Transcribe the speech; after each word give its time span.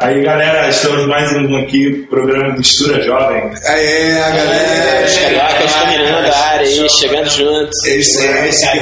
Aí, 0.00 0.22
galera, 0.22 0.68
estamos 0.68 1.08
mais 1.08 1.32
um 1.32 1.56
aqui, 1.56 2.06
programa 2.08 2.56
Mistura 2.56 3.02
Jovem. 3.02 3.50
Aê, 3.64 4.12
a 4.12 4.30
galera! 4.30 5.06
Os 5.06 5.18
cariocas 5.18 5.74
dominando 5.74 6.32
a 6.32 6.38
área 6.38 6.66
aí, 6.68 6.88
chegando 6.88 7.28
juntos. 7.28 7.84
Esse 7.84 8.24
é 8.24 8.48
esse 8.48 8.70
que, 8.70 8.78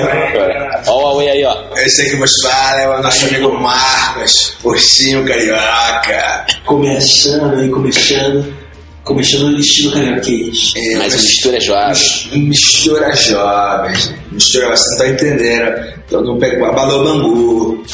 Ó 0.88 0.94
o 0.94 1.00
Huawei 1.00 1.30
aí, 1.30 1.44
ó. 1.44 1.56
esse 1.78 2.02
aí 2.02 2.10
que 2.10 2.16
vos 2.16 2.32
fala 2.42 2.82
é 2.82 2.88
o 2.88 3.02
nosso 3.02 3.24
amigo 3.28 3.50
Marcos, 3.58 4.58
Ursinho 4.62 5.24
Carioca. 5.24 6.46
Começando 6.66 7.60
aí, 7.60 7.70
começando. 7.70 8.54
Começando 9.02 9.52
no 9.52 9.58
estilo 9.58 9.92
carioquês. 9.92 10.74
É, 10.76 10.96
Mais 10.96 11.14
um 11.14 11.16
mistura 11.16 11.60
jovem. 11.60 11.94
Mistura 12.32 13.16
jovens. 13.16 14.14
Mistura, 14.30 14.68
você 14.76 14.90
não 14.90 14.98
tá 14.98 15.08
entendendo. 15.08 15.95
Então 16.06 16.22
não 16.22 16.38
pega 16.38 16.72
balão 16.72 17.04
bangu. 17.04 17.84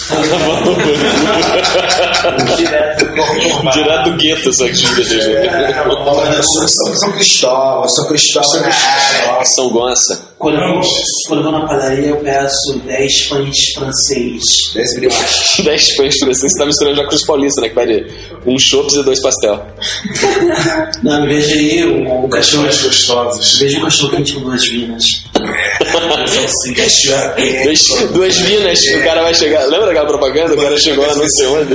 Direto 3.73 4.11
do 4.11 4.17
gueto, 4.17 4.51
essa 4.51 4.67
aqui. 4.67 4.85
Olha, 6.07 6.43
São, 6.43 6.69
São, 6.69 6.95
São 6.95 7.13
Cristóvão, 7.13 7.89
São 7.89 8.07
Cristóvão. 8.09 8.71
São 9.45 9.71
Gonça. 9.71 10.33
Quando 10.43 10.57
eu, 10.57 10.75
vou, 10.75 10.83
quando 11.29 11.39
eu 11.39 11.45
vou 11.45 11.53
na 11.53 11.67
padaria, 11.69 12.09
eu 12.09 12.17
peço 12.17 12.81
10 12.85 13.29
pães 13.29 13.57
francês. 13.77 14.43
Dez 14.75 14.95
brioches. 14.97 15.65
10 15.65 15.95
pães 15.97 16.15
assim, 16.21 16.49
você 16.49 16.59
tá 16.59 16.67
misturando 16.67 16.97
já 16.97 17.05
com 17.05 17.15
os 17.15 17.25
paulistas, 17.25 17.63
né? 17.63 17.69
Que 17.69 17.75
vai 17.77 17.87
de 17.87 18.07
um 18.45 18.59
chopps 18.59 18.95
e 18.95 19.05
dois 19.05 19.21
pastel. 19.21 19.65
Não, 21.05 21.29
de 21.29 21.35
ir, 21.35 21.87
o, 21.87 22.25
o 22.25 22.29
cachorro. 22.29 22.69
De 22.69 23.77
um 23.79 23.83
cachorro 23.83 24.11
quente 24.11 24.35
com 24.35 24.41
duas 24.41 24.67
vinas. 24.67 25.05
Duas, 28.13 28.37
vinas, 28.39 28.81
o 28.83 29.05
cara 29.05 29.23
vai 29.23 29.35
chegar. 29.35 29.65
Lembra 29.67 29.87
daquela 29.87 30.07
propaganda? 30.07 30.55
O 30.55 30.57
cara 30.57 30.77
chegou 30.79 31.07
lá, 31.07 31.15
não 31.15 31.29
sei 31.29 31.47
onde. 31.47 31.75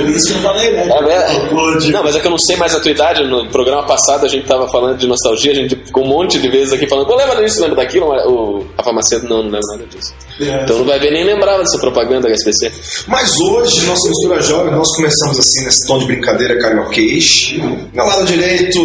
É. 1.10 1.90
Não, 1.90 2.02
mas 2.02 2.16
é 2.16 2.20
que 2.20 2.26
eu 2.26 2.30
não 2.30 2.38
sei 2.38 2.56
mais 2.56 2.74
a 2.74 2.80
tua 2.80 2.90
idade. 2.90 3.24
No 3.24 3.48
programa 3.50 3.82
passado 3.84 4.24
a 4.26 4.28
gente 4.28 4.46
tava 4.46 4.68
falando 4.68 4.98
de 4.98 5.06
nostalgia, 5.06 5.52
a 5.52 5.54
gente 5.54 5.76
ficou 5.76 6.04
um 6.04 6.08
monte 6.08 6.38
de 6.38 6.48
vezes 6.48 6.72
aqui 6.72 6.86
falando, 6.86 7.06
pô, 7.06 7.14
lembra 7.16 7.36
disso, 7.42 7.60
lembra 7.60 7.76
daquilo? 7.76 8.06
O 8.06 8.66
Rafa 8.76 8.92
Macedo 8.92 9.28
não, 9.28 9.38
não 9.38 9.44
lembra 9.50 9.60
nada 9.72 9.86
disso. 9.86 10.12
Então 10.40 10.78
não 10.78 10.84
vai 10.84 10.98
ver 11.00 11.10
nem 11.10 11.24
lembrava 11.24 11.58
dessa 11.60 11.78
propaganda 11.78 12.28
HSBC. 12.28 12.72
Mas 13.06 13.34
hoje, 13.40 13.84
nossa 13.86 14.08
mistura 14.08 14.40
jovem, 14.40 14.72
nós 14.72 14.88
começamos 14.96 15.38
assim 15.38 15.64
nesse 15.64 15.86
tom 15.86 15.98
de 15.98 16.06
brincadeira 16.06 16.58
carioquês. 16.58 17.54
Meu 17.92 18.04
lado 18.06 18.24
direito, 18.24 18.80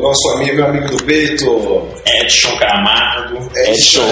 nosso 0.00 0.28
amigo, 0.32 0.56
meu 0.56 0.66
amigo 0.66 0.88
do 0.96 1.02
peito, 1.04 1.88
Edson 2.22 2.56
Camargo. 2.58 3.48
Edson. 3.56 4.02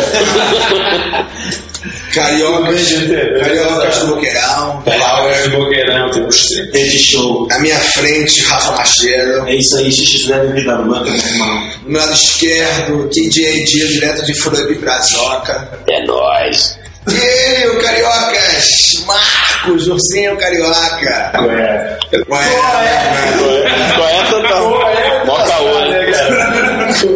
Cariocas, 2.14 2.92
Cariocas 3.40 3.98
do 3.98 4.06
Boqueirão, 4.14 4.82
Power 4.82 5.42
de 5.42 5.48
Boqueirão, 5.50 6.10
temos 6.10 6.50
Esse 6.72 6.98
show. 6.98 7.46
à 7.50 7.58
minha 7.58 7.78
frente, 7.78 8.40
Rafa 8.42 8.72
Machedo, 8.72 9.46
É 9.46 9.54
isso 9.56 9.76
aí, 9.76 9.92
xixi 9.92 10.26
deve 10.28 10.64
da 10.64 10.76
meu 10.78 10.94
irmão. 10.96 11.04
do 11.04 11.90
meu 11.90 12.00
lado 12.00 12.12
esquerdo, 12.14 13.08
DJ 13.10 13.64
Dio, 13.64 13.88
direto 13.88 14.24
de 14.24 14.34
Floripa 14.34 14.80
Brazoca. 14.80 15.78
É 15.86 16.06
nóis. 16.06 16.78
E 17.08 17.14
ele, 17.14 17.66
o 17.68 17.82
Cariocas, 17.82 19.04
Marcos, 19.06 19.88
Ursinho 19.88 20.36
Carioca. 20.38 21.32
É. 21.34 22.24
Qual 22.24 22.40
é? 22.40 22.52
Qual 23.94 24.08
é 24.08 24.22
total? 24.30 25.26
Mó 25.26 25.36
caô, 25.44 25.80
né? 25.80 26.06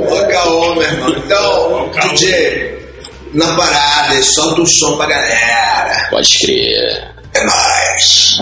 Ô, 0.09 0.27
caô, 0.29 0.75
meu 0.75 0.83
irmão. 0.83 1.15
Então, 1.17 1.91
DJ, 2.03 2.79
na 3.35 3.57
parada, 3.57 4.23
solta 4.23 4.61
o 4.63 4.67
som 4.67 4.97
pra 4.97 5.07
galera. 5.07 6.09
Pode 6.11 6.39
crer. 6.39 7.15
É 7.35 7.45
nóis. 7.45 8.39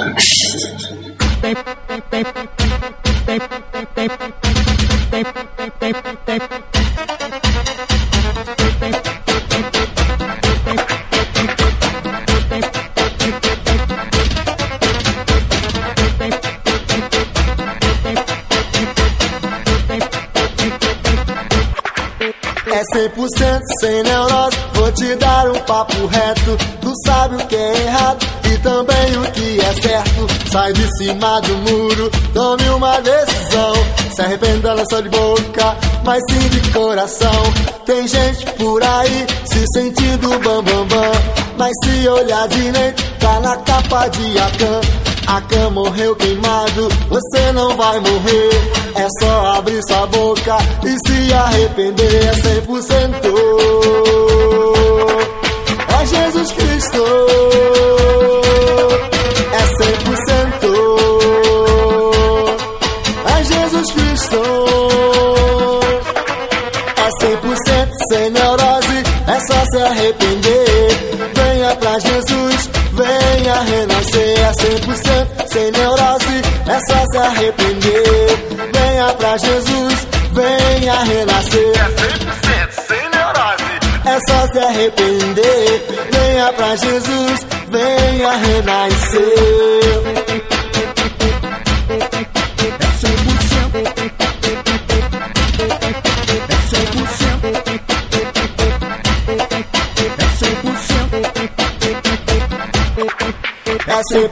100% 22.96 23.60
sem 23.78 24.02
neurose, 24.04 24.56
vou 24.72 24.90
te 24.92 25.14
dar 25.16 25.50
um 25.50 25.58
papo 25.60 26.06
reto. 26.06 26.56
Tu 26.80 26.92
sabe 27.04 27.36
o 27.36 27.46
que 27.46 27.54
é 27.54 27.84
errado 27.84 28.26
e 28.50 28.58
também 28.58 29.18
o 29.18 29.32
que 29.32 29.60
é 29.60 29.72
certo. 29.82 30.26
Sai 30.50 30.72
de 30.72 30.96
cima 30.96 31.40
do 31.42 31.54
muro, 31.70 32.10
tome 32.32 32.66
uma 32.70 32.98
decisão. 33.02 33.74
Se 34.14 34.22
arrependa 34.22 34.74
não 34.74 34.84
só 34.88 35.02
de 35.02 35.10
boca, 35.10 35.76
mas 36.04 36.22
sim 36.30 36.48
de 36.48 36.72
coração. 36.72 37.42
Tem 37.84 38.08
gente 38.08 38.46
por 38.52 38.82
aí 38.82 39.26
se 39.44 39.64
sentindo 39.74 40.30
bam 40.38 40.62
bam 40.62 40.86
bam. 40.86 41.12
Mas 41.58 41.72
se 41.84 42.08
olhar 42.08 42.48
direito, 42.48 43.02
tá 43.18 43.40
na 43.40 43.56
capa 43.58 44.08
de 44.08 44.38
Akan. 44.38 45.05
A 45.26 45.40
cama 45.40 45.70
morreu 45.70 46.14
queimado, 46.14 46.88
você 47.08 47.52
não 47.52 47.76
vai 47.76 47.98
morrer. 47.98 48.50
É 48.94 49.08
só 49.20 49.46
abrir 49.56 49.80
sua 49.88 50.06
boca 50.06 50.56
e 50.84 50.96
se 51.06 51.32
arrepender. 51.32 52.26
É 52.26 52.32
100%. 52.60 53.16
É 56.00 56.06
Jesus 56.06 56.52
Cristo. 56.52 57.95
É 76.68 76.78
só 76.88 77.04
se 77.10 77.18
arrepender. 77.18 78.46
Venha 78.72 79.14
pra 79.14 79.36
Jesus, 79.36 80.06
venha 80.32 81.02
renascer. 81.04 81.72
É 81.76 81.88
100% 81.88 82.70
sem 82.88 83.08
neurose, 83.10 83.64
é 84.04 84.18
só 84.28 84.52
se 84.52 84.58
arrepender. 84.58 85.86
Venha 86.12 86.52
pra 86.52 86.76
Jesus, 86.76 87.46
venha 87.68 88.32
renascer. 88.36 89.65
É 103.96 104.02
100% 104.12 104.28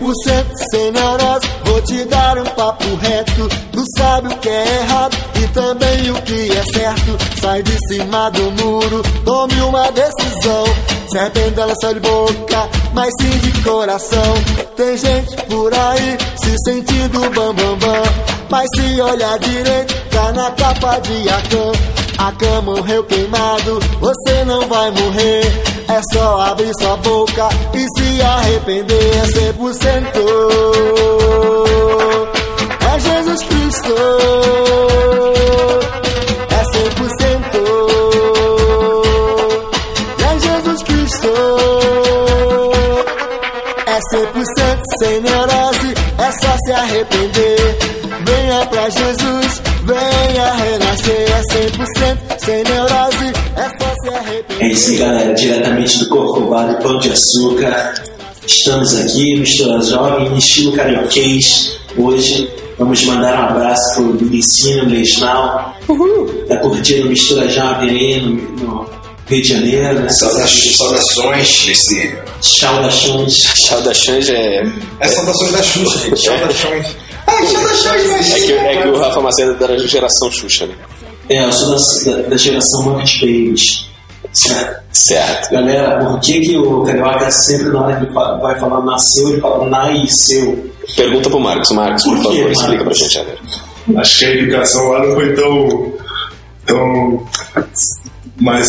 sem 0.70 0.92
neurose, 0.92 1.48
vou 1.64 1.80
te 1.80 2.04
dar 2.04 2.36
um 2.36 2.44
papo 2.44 2.84
reto. 2.96 3.48
Tu 3.72 3.82
sabe 3.96 4.28
o 4.28 4.36
que 4.36 4.48
é 4.50 4.80
errado 4.80 5.16
e 5.42 5.48
também 5.54 6.10
o 6.10 6.20
que 6.20 6.52
é 6.52 6.64
certo. 6.64 7.40
Sai 7.40 7.62
de 7.62 7.74
cima 7.88 8.28
do 8.28 8.50
muro, 8.62 9.02
tome 9.24 9.58
uma 9.62 9.90
decisão. 9.90 10.64
Se 11.08 11.16
arrependa 11.16 11.66
não 11.66 11.74
só 11.80 11.92
de 11.92 12.00
boca, 12.00 12.68
mas 12.92 13.10
sim 13.18 13.38
de 13.38 13.62
coração. 13.62 14.34
Tem 14.76 14.98
gente 14.98 15.34
por 15.46 15.72
aí 15.72 16.18
se 16.44 16.54
sentindo 16.66 17.20
bam 17.30 17.54
bam 17.54 17.78
bam. 17.78 18.02
Mas 18.50 18.68
se 18.76 19.00
olhar 19.00 19.38
direito, 19.38 19.94
tá 20.10 20.30
na 20.32 20.50
capa 20.50 20.98
de 20.98 21.26
Akan. 21.26 22.03
A 22.24 22.32
cama 22.32 22.62
morreu 22.62 23.04
queimado, 23.04 23.78
você 24.00 24.44
não 24.46 24.66
vai 24.66 24.90
morrer. 24.92 25.42
É 25.86 26.00
só 26.10 26.40
abrir 26.40 26.72
sua 26.80 26.96
boca 26.96 27.50
e 27.74 27.86
se 27.98 28.22
arrepender. 28.22 29.16
É 29.18 29.26
100%. 29.26 30.06
É 32.80 32.98
Jesus 32.98 33.42
Cristo. 33.42 33.94
É 36.48 36.62
100%. 36.78 37.04
É 40.24 40.38
Jesus 40.40 40.82
Cristo. 40.82 41.28
É 43.86 43.98
100% 44.16 44.82
sem 44.98 45.20
neurose, 45.20 45.94
é 46.16 46.32
só 46.40 46.56
se 46.64 46.72
arrepender. 46.72 47.76
Venha 48.24 48.64
pra 48.66 48.88
Jesus, 48.88 49.62
venha 49.84 50.52
renascer. 50.54 51.30
É 51.30 51.42
100% 51.68 52.44
sem 52.44 52.64
neurose, 52.64 53.32
é 53.56 53.68
só 53.78 53.94
se 54.02 54.08
arrepender. 54.08 54.66
É 54.66 54.68
isso 54.68 54.90
aí, 54.90 54.96
galera. 54.96 55.34
Diretamente 55.34 55.98
do 55.98 56.08
Corcovado 56.08 56.82
Pão 56.82 56.98
de 56.98 57.10
Açúcar. 57.10 57.94
Estamos 58.46 58.94
aqui, 58.96 59.38
mistura 59.38 59.80
jovem, 59.82 60.28
em 60.28 60.38
estilo 60.38 60.72
carioquês. 60.72 61.78
Hoje 61.96 62.50
vamos 62.78 63.02
mandar 63.04 63.40
um 63.40 63.56
abraço 63.56 63.94
pro 63.94 64.26
Licínio 64.26 64.88
Lesnal. 64.88 65.74
Tá 66.48 66.56
curtindo 66.58 67.08
mistura 67.08 67.48
jovem 67.48 67.88
aí 67.88 68.20
no, 68.20 68.34
no 68.58 68.90
Rio 69.26 69.42
de 69.42 69.48
Janeiro, 69.48 70.00
né? 70.00 70.08
Saudações, 70.10 70.76
saudações. 70.76 71.66
Saudações. 72.42 73.42
Tchau 73.54 73.80
da 73.80 73.94
Xanja 73.94 74.32
é. 74.34 74.66
É 75.00 75.08
saudações 75.08 75.52
da 75.52 75.62
Xuxa, 75.62 75.98
gente. 75.98 76.22
Saudações. 76.22 77.03
Ah, 77.26 77.32
É 77.42 78.40
que, 78.40 78.52
é 78.52 78.82
que 78.82 78.88
o 78.88 78.98
Rafa 78.98 79.20
Macedo 79.20 79.52
é 79.52 79.54
da 79.68 79.76
geração 79.78 80.30
Xuxa, 80.30 80.66
né? 80.66 80.74
É, 81.28 81.44
eu 81.44 81.52
sou 81.52 81.70
da, 81.70 82.22
da, 82.22 82.28
da 82.28 82.36
geração 82.36 82.82
Muppet 82.82 83.20
Babies. 83.20 83.86
Certo? 84.32 84.82
Certo. 84.92 85.50
Galera, 85.52 85.98
por 86.04 86.18
que, 86.20 86.40
que 86.40 86.56
o 86.58 86.82
Carioca 86.82 87.30
sempre 87.30 87.68
na 87.68 87.82
hora 87.82 88.00
que 88.04 88.12
vai 88.12 88.58
falar 88.58 88.84
nasceu, 88.84 89.28
ele 89.30 89.40
fala 89.40 89.68
nasceu? 89.68 90.70
Pergunta 90.96 91.30
pro 91.30 91.40
Marcos. 91.40 91.70
Marcos, 91.70 92.02
por, 92.04 92.16
Por 92.16 92.30
quê, 92.32 92.38
favor, 92.38 92.50
explica 92.52 92.76
pra 92.76 92.84
Marcos? 92.84 92.98
gente 92.98 93.18
agora. 93.18 93.38
Acho 93.96 94.18
que 94.18 94.24
a 94.24 94.30
educação 94.30 94.88
lá 94.88 95.06
não 95.06 95.14
foi 95.14 95.34
tão. 95.34 95.92
tão. 96.66 97.26
mais 98.40 98.68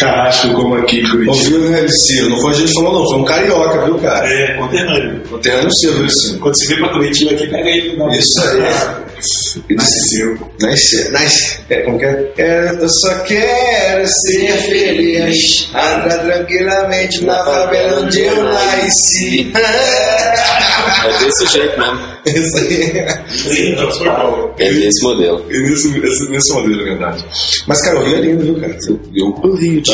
carrasco 0.00 0.52
como 0.54 0.74
aqui 0.74 1.02
Curitiba. 1.02 1.32
Ouviu, 1.32 1.70
né, 1.70 1.80
Licino? 1.82 2.30
Não 2.30 2.40
foi 2.40 2.50
a 2.50 2.54
gente 2.54 2.68
que 2.68 2.74
falou, 2.74 2.98
não. 2.98 3.08
Foi 3.08 3.18
um 3.18 3.24
carioca, 3.24 3.84
viu, 3.84 3.98
cara? 3.98 4.26
É, 4.26 4.56
conterrâneo. 4.56 5.22
Conterrâneo 5.28 5.72
seu, 5.72 6.02
Licino? 6.02 6.38
Quando 6.40 6.56
você 6.56 6.66
vem 6.68 6.78
pra 6.78 6.92
Curitiba 6.92 7.30
aqui, 7.32 7.46
pega 7.46 7.68
ele. 7.68 7.96
Não. 7.96 8.10
Isso 8.10 8.40
aí. 8.40 9.09
E 9.68 9.76
disse, 9.76 11.10
Nasce. 11.10 11.60
É, 11.68 11.80
como 11.82 11.98
que 11.98 12.04
é? 12.04 12.32
É, 12.38 12.70
Eu 12.78 12.88
só 12.88 13.18
quero 13.20 14.06
ser 14.06 14.52
feliz. 14.68 15.68
Andar 15.74 16.18
tranquilamente 16.18 17.24
na 17.24 17.44
favela 17.44 18.00
onde 18.02 18.20
eu 18.20 18.42
nasci. 18.44 19.52
É 21.04 21.18
desse 21.24 21.46
jeito 21.46 21.78
mesmo. 21.78 22.00
Isso 22.26 22.56
aí. 22.58 23.88
Foi 23.98 24.08
bom. 24.08 24.54
É 24.58 24.72
desse 24.72 25.02
modelo. 25.02 25.44
E 25.50 25.58
nesse, 25.62 25.88
nesse, 25.98 26.28
nesse 26.30 26.52
modelo, 26.52 26.80
é 26.82 26.84
verdade. 26.84 27.24
Mas, 27.66 27.82
cara, 27.82 28.00
o 28.00 28.04
Rio 28.04 28.16
é 28.16 28.20
lindo, 28.20 28.44
viu, 28.44 28.60
cara? 28.60 28.76
Eu, 29.14 29.40
eu, 29.44 29.54
Rio 29.54 29.80
de 29.82 29.90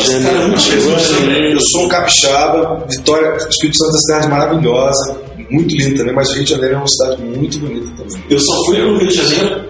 eu 1.53 1.59
sou 1.61 1.85
um 1.85 1.87
capixaba, 1.87 2.85
Vitória, 2.89 3.37
Espírito 3.49 3.77
Santo 3.77 3.89
é 3.89 3.91
uma 3.91 3.99
cidade 3.99 4.27
maravilhosa, 4.27 5.21
muito 5.49 5.75
linda 5.75 5.97
também, 5.97 6.13
mas 6.15 6.29
o 6.29 6.33
Rio 6.35 6.43
de 6.43 6.49
Janeiro 6.51 6.75
é 6.75 6.77
uma 6.77 6.87
cidade 6.87 7.21
muito 7.21 7.59
bonita 7.59 7.87
também. 7.97 8.23
Eu 8.29 8.39
só 8.39 8.65
fui 8.65 8.75
pro 8.77 8.97
Rio 8.97 9.07
de 9.07 9.15
Janeiro. 9.15 9.65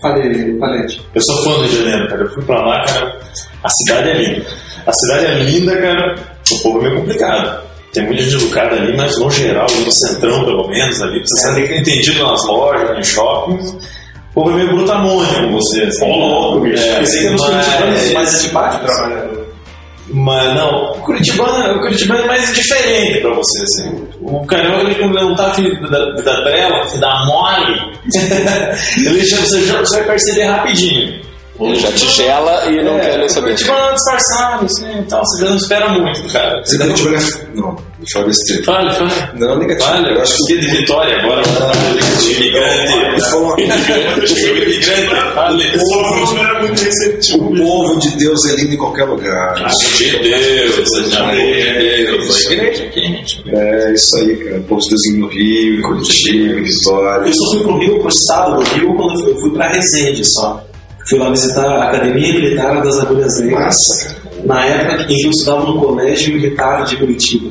Falei, 0.00 0.58
falei. 0.58 0.86
Eu 1.14 1.20
sou 1.22 1.36
fã 1.44 1.50
do 1.52 1.60
Rio 1.62 1.68
de 1.68 1.76
Janeiro, 1.78 2.08
cara. 2.08 2.22
Eu 2.22 2.30
fui 2.34 2.42
pra 2.44 2.66
lá, 2.66 2.84
cara. 2.84 3.20
A 3.62 3.68
cidade 3.68 4.08
é 4.10 4.14
linda. 4.14 4.46
A 4.86 4.92
cidade 4.92 5.26
é 5.26 5.34
linda, 5.44 5.76
cara. 5.76 6.14
O 6.50 6.58
povo 6.62 6.78
é 6.78 6.82
meio 6.82 6.96
complicado. 7.00 7.62
Tem 7.92 8.06
muita 8.06 8.22
gente 8.22 8.42
educada 8.42 8.74
ali, 8.74 8.96
mas 8.96 9.18
no 9.18 9.30
geral, 9.30 9.66
no 9.70 9.92
centrão 9.92 10.44
pelo 10.44 10.66
menos, 10.68 11.00
ali, 11.02 11.20
você 11.20 11.42
sabe 11.42 11.68
que 11.68 11.74
é 11.74 11.80
entendido 11.80 12.26
nas 12.26 12.44
lojas, 12.46 12.96
nos 12.96 13.06
shoppings. 13.06 13.70
O 13.70 14.34
povo 14.34 14.50
é 14.50 14.54
meio 14.54 14.74
brutamonte 14.74 15.34
com 15.34 15.52
você. 15.52 15.82
Assim. 15.82 16.10
louco, 16.10 16.60
bicho. 16.60 16.82
É, 16.82 16.98
Pensei 17.00 17.20
que 17.20 17.26
era 17.26 17.36
os 17.36 17.42
curitibanos 17.44 17.82
mas, 18.02 18.12
mais 18.14 18.34
antipáticos. 18.34 18.96
trabalhador. 18.96 19.46
Mas 20.08 20.54
não, 20.54 20.92
o 20.92 21.00
Curitibano, 21.00 21.76
o 21.76 21.80
Curitibano 21.80 22.22
é 22.22 22.26
mais 22.26 22.54
diferente 22.54 23.20
pra 23.20 23.34
você, 23.34 23.62
assim. 23.62 24.08
O 24.20 24.44
carioca, 24.46 24.82
ele 24.82 24.94
quando 24.96 25.14
não 25.14 25.34
tá 25.34 25.48
afim 25.48 25.68
da, 25.80 26.04
da 26.22 26.42
trela, 26.42 26.86
dá 26.98 27.24
mole, 27.24 27.92
ele 29.06 29.24
já, 29.24 29.36
você, 29.38 29.66
já, 29.66 29.78
você 29.80 29.96
vai 29.98 30.06
perceber 30.06 30.44
rapidinho. 30.44 31.31
Ele 31.66 31.78
já 31.78 31.92
te 31.92 32.08
gela 32.08 32.70
e 32.70 32.82
não 32.82 32.98
quer 32.98 33.18
nem 33.18 33.28
saber. 33.28 33.50
É 33.52 33.54
disfarçado, 33.54 34.66
assim, 34.66 34.98
então 34.98 35.20
você 35.20 35.44
já 35.44 35.50
não 35.50 35.56
espera 35.56 35.88
muito, 35.88 36.32
cara. 36.32 36.62
Você 36.64 36.78
tá 36.78 36.84
é... 36.84 36.88
Não, 37.54 37.76
deixa 37.98 38.18
eu 38.18 38.24
ver 38.26 38.34
se 38.34 38.54
tem. 38.54 38.64
Fale, 38.64 38.92
fale. 38.94 39.38
Não, 39.38 39.58
negativo. 39.58 39.88
Fale, 39.88 40.14
eu 40.14 40.22
acho 40.22 40.36
que 40.46 40.58
de 40.58 40.66
Vitória 40.68 41.18
agora, 41.20 41.42
imigrante. 42.24 43.30
falou 43.30 43.56
Chegou 44.26 44.56
imigrante, 44.62 45.34
fale. 45.34 45.64
O 45.76 45.78
povo 45.78 46.34
não 46.34 46.44
era 46.44 46.60
muito 46.60 46.82
receptivo. 46.82 47.52
o 47.52 47.56
povo 47.56 48.00
de 48.00 48.16
Deus 48.16 48.44
é 48.46 48.56
lindo 48.56 48.74
em 48.74 48.78
qualquer 48.78 49.04
lugar. 49.04 49.54
De 49.54 50.18
Deus, 50.18 51.10
de 51.10 51.16
amor 51.16 51.34
de 51.34 52.04
Deus. 52.04 52.46
A 52.46 52.52
igreja 52.52 52.84
aqui, 52.84 53.00
gente. 53.00 53.42
É 53.48 53.92
isso 53.92 54.16
aí, 54.16 54.36
cara. 54.36 54.56
O 54.58 54.64
povo 54.64 54.80
de 54.80 54.88
Deus 54.88 55.02
no 55.18 55.28
Rio, 55.28 55.78
em 55.78 55.82
Curitiba, 55.82 56.60
em 56.60 56.62
Vitória. 56.62 57.26
Eu 57.28 57.34
só 57.34 57.50
fui 57.52 57.62
pro 57.62 57.78
Rio, 57.78 57.98
pro 58.00 58.08
estado 58.08 58.56
do 58.56 58.62
Rio, 58.70 58.94
quando 58.94 59.14
eu 59.14 59.20
fui, 59.20 59.32
eu 59.32 59.40
fui 59.40 59.50
pra 59.52 59.68
Resende 59.68 60.24
só. 60.24 60.64
Fui 61.08 61.18
lá 61.18 61.30
visitar 61.30 61.64
a 61.64 61.88
Academia 61.88 62.32
Militar 62.32 62.82
das 62.82 62.98
Agulhas 63.00 63.38
Negras. 63.40 63.76
Na 64.44 64.64
época 64.64 65.02
em 65.02 65.06
que 65.06 65.26
eu 65.26 65.30
estudava 65.30 65.64
no 65.64 65.80
Colégio 65.80 66.34
Militar 66.34 66.84
de 66.84 66.96
Curitiba. 66.96 67.50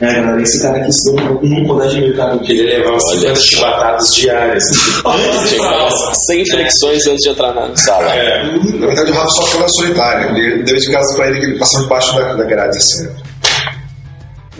É, 0.00 0.14
galera, 0.14 0.40
esse 0.40 0.62
cara 0.62 0.78
aqui 0.78 0.90
estudou 0.90 1.40
num 1.42 1.66
colégio 1.66 2.00
militar 2.00 2.32
aqui. 2.32 2.52
Ele 2.52 2.76
levava 2.76 3.00
50 3.00 3.34
chibatadas 3.34 4.06
diárias. 4.14 4.62
Antes 5.04 5.50
de 5.50 5.56
falar. 5.56 5.90
Sem 6.14 6.46
flexões 6.46 7.04
antes 7.06 7.24
de 7.24 7.30
entrar 7.30 7.52
na 7.52 7.74
sala. 7.74 8.14
É. 8.14 8.44
Na 8.44 8.86
verdade, 8.86 9.10
o 9.10 9.14
Rafa 9.14 9.28
só 9.28 9.42
foi 9.46 9.60
na 9.60 9.68
solitária. 9.68 10.38
Ele 10.38 10.62
deu 10.62 10.76
de 10.76 10.92
casa 10.92 11.16
pra 11.16 11.26
ele 11.26 11.40
que 11.40 11.46
ele 11.46 11.58
passava 11.58 11.82
debaixo 11.82 12.14
da, 12.14 12.34
da 12.34 12.44
grade 12.44 12.76
assim. 12.76 13.08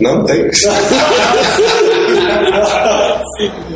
Não 0.01 0.25
tem. 0.25 0.43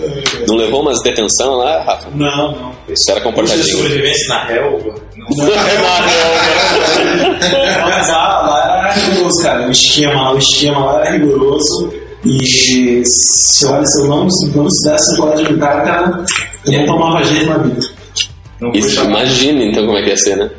Não 0.47 0.55
levou 0.55 0.81
umas 0.81 1.01
detenção 1.01 1.55
lá, 1.55 1.81
Rafa? 1.83 2.09
Não, 2.13 2.51
não. 2.51 2.71
Isso 2.89 3.09
era 3.09 3.21
comportadinho. 3.21 3.65
sobrevivência 3.65 4.27
na 4.29 4.45
relva. 4.45 4.95
Mas 7.83 8.09
lá, 8.09 8.41
lá 8.41 8.79
era 8.79 8.91
rigoroso, 8.93 9.41
cara. 9.41 9.67
O 9.67 9.71
esquema, 9.71 10.31
o 10.33 10.37
esquema 10.37 10.85
lá 10.85 11.05
era 11.05 11.17
rigoroso. 11.17 11.93
E 12.25 13.03
se 13.05 13.65
olha, 13.65 13.85
se 13.85 14.01
eu 14.01 14.07
não, 14.07 14.27
não 14.55 14.67
estudesse 14.67 15.11
no 15.11 15.17
colégio 15.17 15.45
militar, 15.45 15.83
cara, 15.83 16.23
eu 16.65 16.71
não 16.71 16.85
tomava 16.85 17.23
jeito 17.23 17.45
na 17.47 17.57
vida. 17.57 17.87
Não 18.61 18.71
Isso, 18.71 19.03
imagina 19.03 19.63
então 19.63 19.85
como 19.85 19.97
é 19.97 20.03
que 20.03 20.09
ia 20.09 20.17
ser, 20.17 20.37
né? 20.37 20.49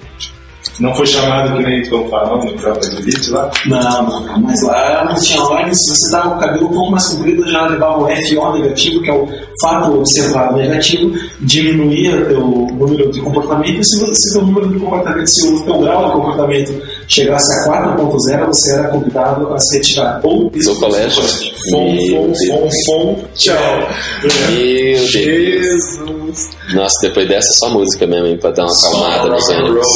Não 0.81 0.95
foi 0.95 1.07
chamado 1.07 1.57
que 1.57 1.63
nem 1.63 1.81
estão 1.81 2.09
falando 2.09 2.45
no 2.47 2.53
próprio 2.55 2.99
elite 2.99 3.31
lá? 3.31 3.51
Não. 3.67 4.41
Mas 4.41 4.63
lá 4.63 5.05
não 5.05 5.15
tinha 5.15 5.43
lá, 5.43 5.73
se 5.73 5.95
você 5.95 6.11
dava 6.11 6.37
o 6.37 6.41
cabelo 6.41 6.67
um 6.67 6.73
pouco 6.73 6.91
mais 6.91 7.07
comprido, 7.09 7.49
já 7.49 7.67
levava 7.67 7.99
o 7.99 8.09
FO 8.09 8.59
negativo, 8.59 9.03
que 9.03 9.11
é 9.11 9.15
o 9.15 9.29
fato 9.61 9.99
observado 9.99 10.57
negativo, 10.57 11.17
diminuía 11.41 12.25
teu 12.27 12.41
número 12.41 13.11
de 13.11 13.21
comportamento, 13.21 13.81
e 13.81 13.85
se 13.85 14.39
o 14.39 14.43
número 14.43 14.69
de 14.69 14.79
comportamento, 14.79 15.27
se 15.27 15.49
o 15.49 15.65
teu 15.65 15.81
grau 15.81 16.07
de 16.07 16.13
comportamento 16.13 16.83
chegasse 17.09 17.53
a 17.69 17.97
4.0, 17.97 18.47
você 18.47 18.75
era 18.75 18.89
convidado 18.89 19.53
a 19.53 19.59
se 19.59 19.77
retirar. 19.79 20.21
Ou 20.23 20.51
Do 20.51 20.77
colégio. 20.81 21.23
Fom, 21.71 21.97
fom, 22.11 22.33
fom, 22.35 22.69
fom. 22.87 23.25
Tchau. 23.35 23.89
Meu 24.23 25.07
Deus. 25.13 26.49
Nossa, 26.75 26.97
depois 27.03 27.29
dessa 27.29 27.49
só 27.61 27.71
música 27.71 28.07
mesmo, 28.07 28.27
hein, 28.27 28.39
pra 28.39 28.51
dar 28.51 28.65
uma 28.65 28.73
acalmada 28.73 29.29
nos 29.31 29.49
ânimos. 29.49 29.87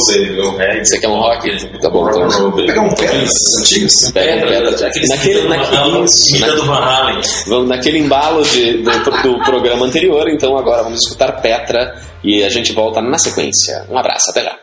Você 0.83 0.99
quer 0.99 1.07
um 1.09 1.19
rock? 1.19 1.79
Tá 1.81 1.89
bom, 1.89 2.09
então. 2.09 2.51
Pegar 2.53 2.81
um 2.81 2.93
pé 2.95 3.07
dessas 3.07 3.57
antigas. 3.59 4.11
Pega 4.11 4.35
um 4.45 4.49
pedra. 4.49 4.71
Naquele, 4.71 5.47
naquele, 5.47 6.03
isso, 6.05 6.35
Imita 6.35 6.51
do 6.55 6.65
na- 6.65 6.73
Van 6.79 6.85
Halen. 6.85 7.21
vamos 7.47 7.69
naquele 7.69 7.99
embalo 7.99 8.43
de- 8.43 8.77
do, 8.83 8.91
do 9.23 9.43
programa 9.43 9.85
anterior, 9.85 10.27
então 10.29 10.57
agora 10.57 10.83
vamos 10.83 10.99
escutar 11.03 11.41
Petra 11.41 11.95
e 12.23 12.43
a 12.43 12.49
gente 12.49 12.71
volta 12.73 13.01
na 13.01 13.17
sequência. 13.17 13.85
Um 13.89 13.97
abraço, 13.97 14.29
até 14.31 14.43
já. 14.43 14.55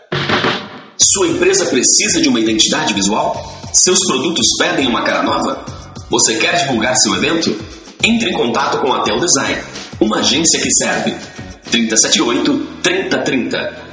Sua 0.98 1.28
empresa 1.28 1.66
precisa 1.66 2.20
de 2.22 2.28
uma 2.28 2.40
identidade 2.40 2.94
visual? 2.94 3.52
Seus 3.72 3.98
produtos 4.06 4.46
pedem 4.58 4.86
uma 4.86 5.02
cara 5.02 5.22
nova? 5.22 5.64
Você 6.10 6.36
quer 6.36 6.56
divulgar 6.56 6.96
seu 6.96 7.14
evento? 7.14 7.54
Entre 8.02 8.30
em 8.30 8.32
contato 8.32 8.78
com 8.78 8.92
a 8.92 9.02
Tel 9.02 9.18
Design, 9.18 9.62
uma 10.00 10.18
agência 10.18 10.60
que 10.60 10.70
serve. 10.70 11.14
378 11.70 12.66
3030 12.82 13.86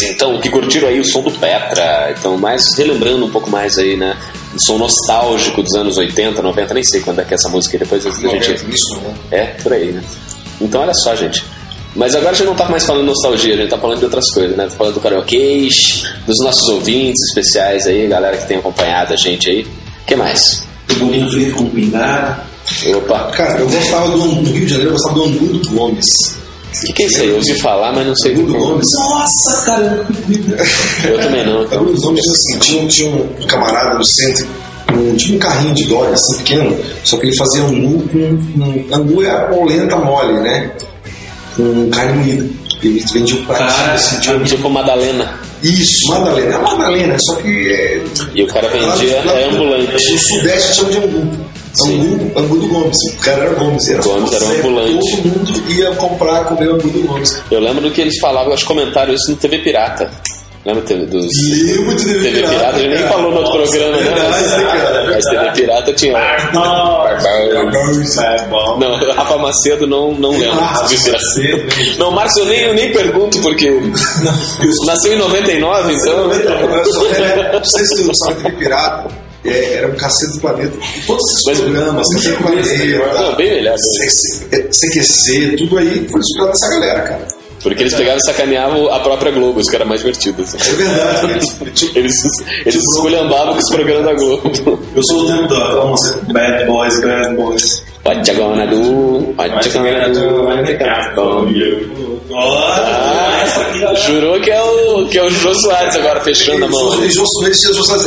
vocês 0.00 0.10
então 0.10 0.40
que 0.40 0.48
curtiram 0.48 0.88
aí 0.88 1.00
o 1.00 1.04
som 1.04 1.20
do 1.20 1.30
Petra. 1.30 2.14
Então, 2.18 2.36
mais 2.38 2.62
relembrando 2.76 3.26
um 3.26 3.30
pouco 3.30 3.50
mais 3.50 3.78
aí, 3.78 3.96
né? 3.96 4.16
O 4.54 4.60
som 4.60 4.78
nostálgico 4.78 5.62
dos 5.62 5.74
anos 5.74 5.96
80, 5.96 6.40
90, 6.40 6.74
nem 6.74 6.82
sei 6.84 7.00
quando 7.00 7.20
é 7.20 7.24
que 7.24 7.34
é 7.34 7.36
essa 7.36 7.48
música 7.48 7.76
aí, 7.76 7.80
depois 7.80 8.06
a 8.06 8.10
gente. 8.10 8.52
Isso, 8.68 9.00
né? 9.02 9.14
É, 9.30 9.44
por 9.62 9.72
aí, 9.72 9.92
né? 9.92 10.02
Então 10.60 10.80
olha 10.80 10.94
só, 10.94 11.14
gente. 11.14 11.44
Mas 11.94 12.14
agora 12.14 12.30
a 12.30 12.34
gente 12.34 12.46
não 12.46 12.54
tá 12.54 12.68
mais 12.68 12.86
falando 12.86 13.02
de 13.02 13.08
nostalgia, 13.08 13.54
a 13.54 13.56
gente 13.56 13.70
tá 13.70 13.78
falando 13.78 13.98
de 13.98 14.04
outras 14.04 14.30
coisas, 14.32 14.56
né? 14.56 14.64
Tá 14.64 14.70
falando 14.70 14.94
do 14.94 15.00
karaokês, 15.00 16.04
dos 16.26 16.38
nossos 16.38 16.68
ouvintes 16.68 17.20
especiais 17.28 17.86
aí, 17.86 18.06
galera 18.06 18.36
que 18.36 18.46
tem 18.46 18.58
acompanhado 18.58 19.12
a 19.12 19.16
gente 19.16 19.50
aí. 19.50 19.62
O 19.62 20.06
que 20.06 20.16
mais? 20.16 20.64
O 20.92 20.94
bolinho 20.96 21.30
frito 21.30 21.54
com. 21.56 21.70
Opa, 22.96 23.32
Cara, 23.32 23.58
eu 23.58 23.68
gostava 23.68 24.08
do, 24.08 24.42
Rio 24.42 24.64
de 24.64 24.68
Janeiro, 24.68 24.90
eu 24.90 24.92
gostava 24.92 25.14
do 25.14 25.58
do 25.58 25.70
Gomes. 25.70 26.39
O 26.88 26.92
que, 26.94 27.02
é 27.02 27.06
isso 27.06 27.20
aí? 27.20 27.28
Eu 27.28 27.36
ouvi 27.36 27.58
falar, 27.60 27.92
mas 27.92 28.06
não 28.06 28.16
sei 28.16 28.34
que. 28.34 28.42
Gomes. 28.42 28.86
Nossa, 28.98 29.62
cara, 29.66 30.06
eu 31.08 31.18
também 31.20 31.44
não. 31.46 31.60
Angu 31.62 31.92
do 31.92 32.00
Gomes, 32.00 32.24
assim, 32.28 32.58
tinha, 32.60 32.86
tinha 32.86 33.10
um 33.14 33.46
camarada 33.46 33.98
no 33.98 34.04
centro, 34.04 34.46
um, 34.94 35.14
tinha 35.16 35.36
um 35.36 35.40
carrinho 35.40 35.74
de 35.74 35.84
glória, 35.84 36.14
assim, 36.14 36.36
pequeno, 36.38 36.76
só 37.04 37.16
que 37.16 37.26
ele 37.26 37.36
fazia 37.36 37.62
angu 37.62 38.02
com. 38.08 38.18
Um, 38.18 38.86
angu 38.94 39.22
é 39.22 39.30
a 39.30 39.40
polenta 39.46 39.96
mole, 39.96 40.40
né? 40.40 40.70
Com 41.56 41.90
carne 41.90 42.12
moída. 42.24 42.60
Ele 42.82 43.04
vendia 43.12 43.36
um 43.36 43.44
pratinho 43.44 43.68
Cara, 43.76 43.92
assim, 43.92 44.18
de 44.20 44.44
Tipo 44.56 44.70
Madalena. 44.70 45.34
Isso, 45.62 46.08
Madalena. 46.08 46.54
É 46.54 46.58
Madalena, 46.62 47.16
só 47.18 47.34
que 47.36 47.48
é. 47.72 48.02
E 48.34 48.42
o 48.42 48.46
cara 48.46 48.68
vendia 48.68 49.16
lá- 49.18 49.32
lá- 49.32 49.38
é 49.38 49.44
ambulante. 49.50 49.92
No 49.92 50.18
Sudeste 50.18 50.76
chama 50.76 50.90
de 50.90 50.96
Angu. 50.98 51.30
Angu, 51.86 52.32
Angu 52.38 52.56
do 52.58 52.68
Gomes. 52.68 52.96
O 53.08 53.16
cara 53.18 53.44
era 53.44 53.54
Gomes. 53.54 53.88
Era 53.88 54.02
Gomes 54.02 54.32
era 54.32 54.44
um 54.44 54.58
ambulante. 54.58 55.16
Todo 55.16 55.38
mundo 55.38 55.72
ia 55.72 55.90
comprar, 55.92 56.44
comer 56.44 56.68
o 56.68 56.74
Angu 56.74 56.88
do 56.88 57.06
Gomes. 57.06 57.42
Eu 57.50 57.60
lembro 57.60 57.82
do 57.82 57.90
que 57.90 58.00
eles 58.00 58.18
falavam, 58.18 58.54
que 58.54 58.64
comentaram 58.64 59.14
isso 59.14 59.30
no 59.30 59.36
TV 59.36 59.58
Pirata. 59.58 60.10
Lembra 60.64 60.82
TV 60.82 61.06
dos. 61.06 61.26
Lembro 61.48 61.96
de 61.96 62.04
TV 62.04 62.20
TV 62.20 62.48
Pirata, 62.48 62.78
gente 62.78 62.94
nem 62.94 63.08
falou 63.08 63.30
no 63.30 63.38
outro 63.38 63.52
programa, 63.62 63.96
né? 63.96 64.02
Verdade, 64.02 64.48
né, 64.48 64.64
cara? 64.64 65.10
Mas 65.10 65.24
TV 65.24 65.50
Pirata 65.52 65.92
tinha. 65.94 66.18
É. 66.18 66.52
Não, 66.52 67.04
Rafa 69.14 69.38
Macedo 69.38 69.86
não, 69.86 70.12
não 70.12 70.32
lembro. 70.32 70.58
Hein? 71.40 71.96
Não, 71.98 72.10
Márcio, 72.10 72.42
eu 72.42 72.46
nem, 72.46 72.60
eu 72.60 72.74
nem 72.74 72.92
pergunto 72.92 73.40
porque. 73.40 73.70
Nasceu 74.84 75.14
em 75.14 75.18
99, 75.18 75.94
então. 75.94 76.30
É, 76.32 77.52
Não 77.54 77.64
sei 77.64 77.84
se 77.86 78.04
tu 78.04 78.14
sabe 78.14 78.42
que 78.42 78.52
Pirata 78.52 79.29
é, 79.44 79.74
era 79.74 79.88
um 79.88 79.96
cacete 79.96 80.32
do 80.34 80.40
planeta. 80.40 80.76
E 80.96 81.00
todos 81.06 81.22
esses 81.32 81.44
Mas- 81.46 81.60
programas, 81.60 82.06
Café 82.14 82.32
com 82.42 82.48
Areia, 82.48 82.98
Não, 83.14 83.36
bem 83.36 83.50
melhor. 83.50 83.76
bem. 83.98 84.68
CQC, 84.70 85.56
tudo 85.58 85.78
aí 85.78 86.08
foi 86.10 86.20
inspirado 86.20 86.50
nessa 86.50 86.68
galera, 86.74 87.00
cara. 87.02 87.40
Porque 87.62 87.82
eles 87.82 87.92
pegavam 87.94 88.16
e 88.18 88.22
sacaneavam 88.24 88.90
a 88.90 89.00
própria 89.00 89.30
Globo, 89.32 89.60
isso 89.60 89.68
que 89.68 89.76
era 89.76 89.84
mais 89.84 90.00
divertido. 90.00 90.42
assim. 90.42 90.56
É 90.56 90.72
verdade. 90.76 91.26
Eles, 91.94 91.94
Eles, 91.94 92.14
eles 92.64 92.74
esculhambavam 92.94 93.52
com 93.52 93.58
os 93.58 93.68
programas 93.68 94.04
da 94.06 94.14
Globo. 94.14 94.80
Eu 94.96 95.02
sou 95.02 95.24
o 95.24 95.26
tempo 95.26 95.46
da 95.48 95.84
música 95.84 96.20
Bad 96.32 96.64
Boys, 96.64 97.00
Bad 97.02 97.36
Boys. 97.36 97.82
What 98.06 98.30
you 98.30 98.36
gonna 98.38 98.66
do? 98.66 99.34
What 99.36 99.68
you 99.68 99.72
gonna 99.74 100.08
do? 100.08 101.14
from 101.14 101.48
you? 101.50 102.20
Ah, 102.34 103.29
jurou 104.06 104.40
que 104.40 104.50
é 104.50 104.62
o, 104.62 105.06
que 105.08 105.18
é 105.18 105.24
o 105.24 105.30
Jô 105.30 105.54
Soares 105.54 105.94
agora, 105.96 106.20
fechando 106.20 106.64
a 106.64 106.68
mão. 106.68 107.02
Eles 107.02 107.16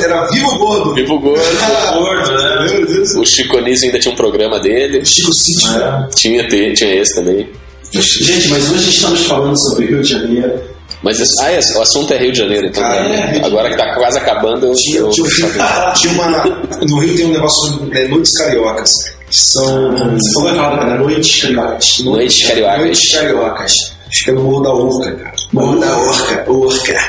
era 0.04 0.28
vivo 0.30 0.48
ou 0.48 0.58
gordo? 0.58 0.94
Vivo 0.94 1.20
Gordo. 1.20 1.44
Gordo, 1.94 2.32
né? 2.32 2.66
Meu 2.72 2.86
Deus. 2.88 3.16
O 3.16 3.26
Chico 3.26 3.58
Anísio 3.58 3.88
ainda 3.88 4.00
tinha 4.00 4.14
um 4.14 4.18
programa 4.18 4.60
dele. 4.60 5.04
Chico 5.06 5.34
City. 5.34 5.68
Tinha, 6.16 6.48
te- 6.48 6.74
tinha 6.74 6.96
esse 6.96 7.16
também. 7.16 7.50
Gente, 7.92 8.48
mas 8.50 8.72
hoje 8.72 8.90
estamos 8.90 9.22
falando 9.26 9.56
sobre 9.60 9.86
Rio 9.88 10.02
de 10.02 10.10
Janeiro. 10.10 10.60
Mas 11.04 11.20
esse- 11.20 11.34
ah, 11.44 11.52
esse- 11.54 11.78
o 11.78 11.82
assunto 11.82 12.14
é 12.14 12.18
Rio 12.18 12.32
de 12.32 12.40
Janeiro, 12.40 12.68
então. 12.68 12.84
Ah, 12.84 12.90
né? 13.04 13.36
é, 13.36 13.40
de 13.40 13.46
agora 13.46 13.70
que 13.70 13.78
tá 13.78 13.94
quase 13.96 14.18
acabando, 14.18 14.66
eu. 14.68 14.74
Tinha, 14.74 15.00
eu- 15.00 15.10
tinha, 15.10 15.28
tinha 15.96 16.14
uma. 16.14 16.44
No 16.88 17.00
Rio 17.00 17.16
tem 17.16 17.26
um 17.28 17.32
negócio 17.34 17.90
é, 17.92 18.08
Noites 18.08 18.32
Cariocas. 18.38 18.90
Que 19.30 19.36
são. 19.38 19.92
Você 20.18 20.34
falou 20.34 20.50
errado, 20.56 20.80
cara. 20.80 20.98
Noites 20.98 21.42
Cariocas. 21.42 22.00
Noites 22.00 22.48
Cariocas. 22.48 22.78
Noites 22.80 23.12
Cariocas. 23.16 23.93
Acho 24.14 24.26
que 24.26 24.30
é 24.30 24.34
no 24.34 24.44
Morro 24.44 24.62
da 24.64 24.74
Urca, 24.76 25.12
cara. 25.16 25.36
Morro 25.54 25.80
da 25.80 25.98
Urca. 25.98 26.52
Urca. 26.52 27.00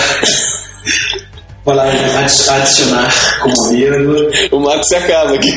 Vai 1.68 1.76
lá 1.76 1.84
adi- 1.84 2.50
adicionar 2.50 3.14
como 3.42 3.66
amigo. 3.66 4.28
O 4.50 4.60
Marcos 4.60 4.88
se 4.88 4.96
acaba 4.96 5.34
aqui. 5.34 5.54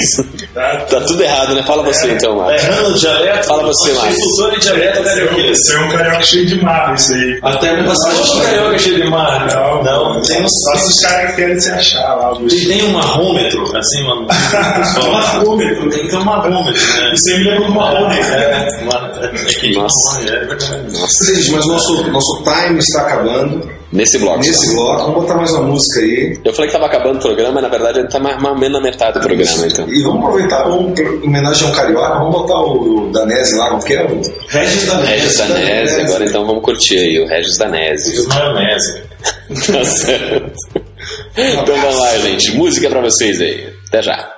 Tá 0.53 1.01
tudo 1.07 1.23
errado, 1.23 1.55
né? 1.55 1.63
Fala 1.63 1.83
você 1.83 2.11
então, 2.11 2.35
Marcos. 2.35 2.63
Errando 2.63 2.89
o 2.89 2.99
dialeto. 2.99 3.47
Fala 3.47 3.63
você, 3.63 3.93
Marcos. 3.93 4.17
Consultor 4.17 4.53
em 4.55 4.59
dialeto 4.59 5.03
carioquês. 5.03 5.57
Você 5.65 5.73
é 5.75 5.79
um 5.79 5.89
carioca 5.89 6.23
cheio 6.23 6.45
de 6.47 6.61
marra, 6.63 6.93
isso 6.95 7.13
aí. 7.13 7.39
Até 7.41 7.69
ano 7.69 7.87
Mas 7.87 7.99
passado. 7.99 8.37
o 8.37 8.41
carioca 8.43 8.79
cheio 8.79 9.01
de 9.01 9.09
mar. 9.09 9.47
Não, 9.47 9.83
não. 9.83 10.21
Tem 10.21 10.41
um 10.43 10.47
Só 10.49 10.75
se 10.75 10.87
os 10.89 10.99
caras 10.99 11.29
que 11.31 11.35
querem 11.37 11.59
se 11.61 11.71
achar 11.71 12.15
lá. 12.15 12.33
Ele 12.41 12.65
tem 12.67 12.83
um 12.83 12.91
marrômetro, 12.91 13.77
assim, 13.77 14.03
mano. 14.03 14.27
marrômetro, 15.11 15.89
tem 15.89 16.01
que 16.03 16.09
ter 16.09 16.17
um 16.17 16.25
marrômetro, 16.25 16.81
né? 17.01 17.11
Você 17.15 17.37
me 17.37 17.43
lembra 17.45 17.67
do 17.67 17.73
Marrone. 17.73 18.15
É, 18.19 18.67
é 19.23 19.43
que- 19.59 19.71
Nossa. 19.79 20.19
é 20.27 20.45
verdade. 20.45 20.91
Gente, 21.25 21.51
mas 21.51 21.65
nosso, 21.67 22.03
nosso 22.11 22.43
time 22.43 22.79
está 22.79 23.01
acabando. 23.01 23.80
Nesse 23.91 24.17
bloco. 24.17 24.39
Nesse 24.39 24.73
bloco, 24.73 25.01
vamos 25.01 25.21
botar 25.21 25.35
mais 25.35 25.51
uma 25.51 25.63
música 25.63 25.99
aí. 25.99 26.39
Eu 26.45 26.53
falei 26.53 26.67
que 26.67 26.73
tava 26.73 26.85
acabando 26.85 27.17
o 27.17 27.21
programa, 27.21 27.53
mas 27.55 27.63
na 27.63 27.69
verdade 27.69 27.99
ele 27.99 28.07
tá 28.07 28.19
mais, 28.19 28.41
mais 28.41 28.53
ou 28.53 28.59
menos 28.59 28.77
na 28.77 28.89
metade 28.89 29.19
do 29.19 29.25
programa, 29.25 29.67
então. 29.67 29.89
E 29.89 30.01
vamos 30.01 30.23
aproveitar, 30.23 30.63
vamos 30.63 30.97
em 30.97 31.27
homenagem 31.27 31.67
ao 31.67 31.73
Carioca, 31.73 32.19
vamos 32.19 32.31
botar 32.31 32.61
o, 32.61 33.11
Danese 33.11 33.57
lá, 33.57 33.69
como 33.69 33.83
que 33.83 33.93
é? 33.93 34.03
O 34.05 34.21
Regis 34.47 34.85
da 34.85 34.97
Regis 34.97 35.37
Danese, 35.37 36.01
agora 36.01 36.25
então 36.25 36.45
vamos 36.45 36.63
curtir 36.63 36.97
aí 36.97 37.19
o 37.19 37.27
Regis 37.27 37.57
Danese. 37.57 38.11
Fiz 38.11 38.25
maionese. 38.27 39.01
Tá 39.51 39.83
certo. 39.83 40.51
Então 41.37 41.75
vamos 41.75 41.99
lá, 41.99 42.17
gente. 42.19 42.55
Música 42.55 42.89
pra 42.89 43.01
vocês 43.01 43.39
aí. 43.39 43.69
Até 43.89 44.01
já. 44.01 44.33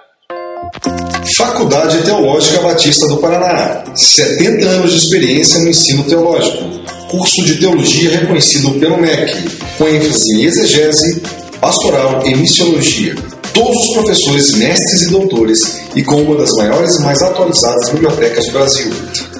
Faculdade 1.37 2.03
Teológica 2.03 2.61
Batista 2.61 3.07
do 3.07 3.17
Paraná. 3.17 3.83
70 3.95 4.67
anos 4.67 4.91
de 4.91 4.97
experiência 4.97 5.59
no 5.61 5.69
ensino 5.69 6.03
teológico. 6.03 6.82
Curso 7.13 7.45
de 7.45 7.59
teologia 7.59 8.09
reconhecido 8.09 8.71
pelo 8.79 8.97
MEC, 8.97 9.47
com 9.77 9.87
ênfase 9.87 10.35
em 10.35 10.45
exegese, 10.45 11.21
pastoral 11.61 12.23
e 12.25 12.35
missiologia. 12.35 13.13
Todos 13.53 13.77
os 13.77 13.93
professores, 13.93 14.53
mestres 14.53 15.03
e 15.03 15.11
doutores, 15.11 15.59
e 15.95 16.01
com 16.01 16.23
uma 16.23 16.37
das 16.37 16.51
maiores 16.53 16.95
e 16.95 17.03
mais 17.03 17.21
atualizadas 17.21 17.91
bibliotecas 17.91 18.47
do 18.47 18.53
Brasil. 18.53 18.91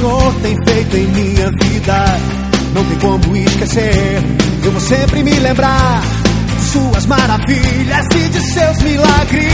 Senhor 0.00 0.34
tem 0.40 0.56
feito 0.66 0.96
em 0.96 1.06
minha 1.08 1.50
vida. 1.62 2.04
Não 2.72 2.82
tem 2.86 2.98
como 3.00 3.36
esquecer, 3.36 4.22
eu 4.64 4.72
vou 4.72 4.80
sempre 4.80 5.22
me 5.22 5.38
lembrar 5.38 6.00
de 6.56 6.64
suas 6.72 7.04
maravilhas 7.04 8.06
e 8.16 8.28
de 8.30 8.40
seus 8.40 8.78
milagres. 8.78 9.52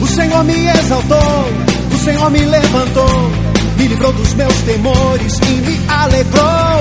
O 0.00 0.06
Senhor 0.06 0.44
me 0.44 0.68
exaltou, 0.68 1.48
o 1.92 1.98
Senhor 2.04 2.30
me 2.30 2.44
levantou, 2.44 3.30
me 3.76 3.88
livrou 3.88 4.12
dos 4.12 4.34
meus 4.34 4.54
temores 4.58 5.38
e 5.48 5.52
me 5.68 5.80
alegrou. 5.88 6.78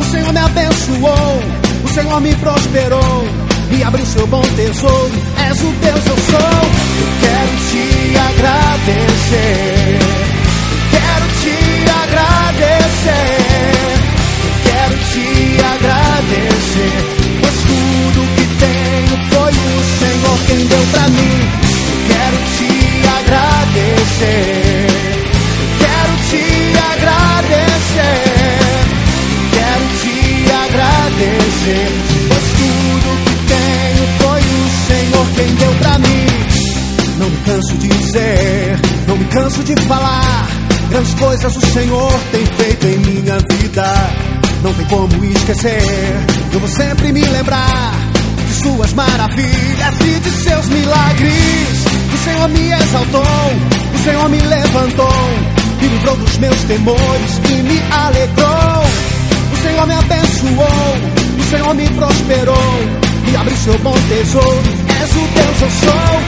O 0.00 0.04
Senhor 0.10 0.32
me 0.32 0.38
abençoou, 0.38 1.42
o 1.84 1.88
Senhor 1.88 2.20
me 2.22 2.34
prosperou, 2.36 3.28
me 3.70 3.82
abriu 3.82 4.06
seu 4.06 4.26
bom 4.26 4.42
tesouro. 4.56 5.12
És 5.50 5.60
o 5.60 5.66
Deus 5.66 6.06
eu 6.06 6.16
sou. 6.16 6.83
Eu 7.00 7.08
quero 7.20 7.54
te 7.70 7.84
agradecer, 8.18 9.98
eu 10.70 10.82
quero 10.90 11.26
te 11.40 11.50
agradecer, 11.50 11.73
canso 39.34 39.64
de 39.64 39.74
falar. 39.82 40.46
Grandes 40.90 41.14
coisas 41.14 41.56
o 41.56 41.60
Senhor 41.60 42.12
tem 42.30 42.46
feito 42.46 42.86
em 42.86 42.98
minha 42.98 43.38
vida. 43.50 43.84
Não 44.62 44.72
tem 44.72 44.86
como 44.86 45.24
esquecer. 45.24 45.82
Eu 46.52 46.60
vou 46.60 46.68
sempre 46.68 47.12
me 47.12 47.20
lembrar 47.20 47.92
de 48.46 48.54
suas 48.54 48.92
maravilhas 48.92 50.00
e 50.00 50.20
de 50.20 50.30
seus 50.30 50.68
milagres. 50.68 51.84
O 52.14 52.24
Senhor 52.24 52.48
me 52.48 52.72
exaltou, 52.72 53.22
o 53.94 54.04
Senhor 54.04 54.28
me 54.28 54.38
levantou, 54.38 55.28
me 55.80 55.88
livrou 55.88 56.16
dos 56.16 56.38
meus 56.38 56.62
temores 56.62 57.40
e 57.50 57.62
me 57.62 57.82
alegrou. 57.92 58.84
O 59.52 59.62
Senhor 59.62 59.86
me 59.86 59.94
abençoou, 59.94 60.96
o 61.38 61.50
Senhor 61.50 61.74
me 61.74 61.88
prosperou, 61.90 62.74
me 63.26 63.36
abriu 63.36 63.56
seu 63.56 63.78
bom 63.80 63.94
tesouro. 64.08 64.62
És 65.02 65.10
o 65.10 65.28
Deus 65.34 65.62
eu 65.62 65.70
sou. 65.70 66.23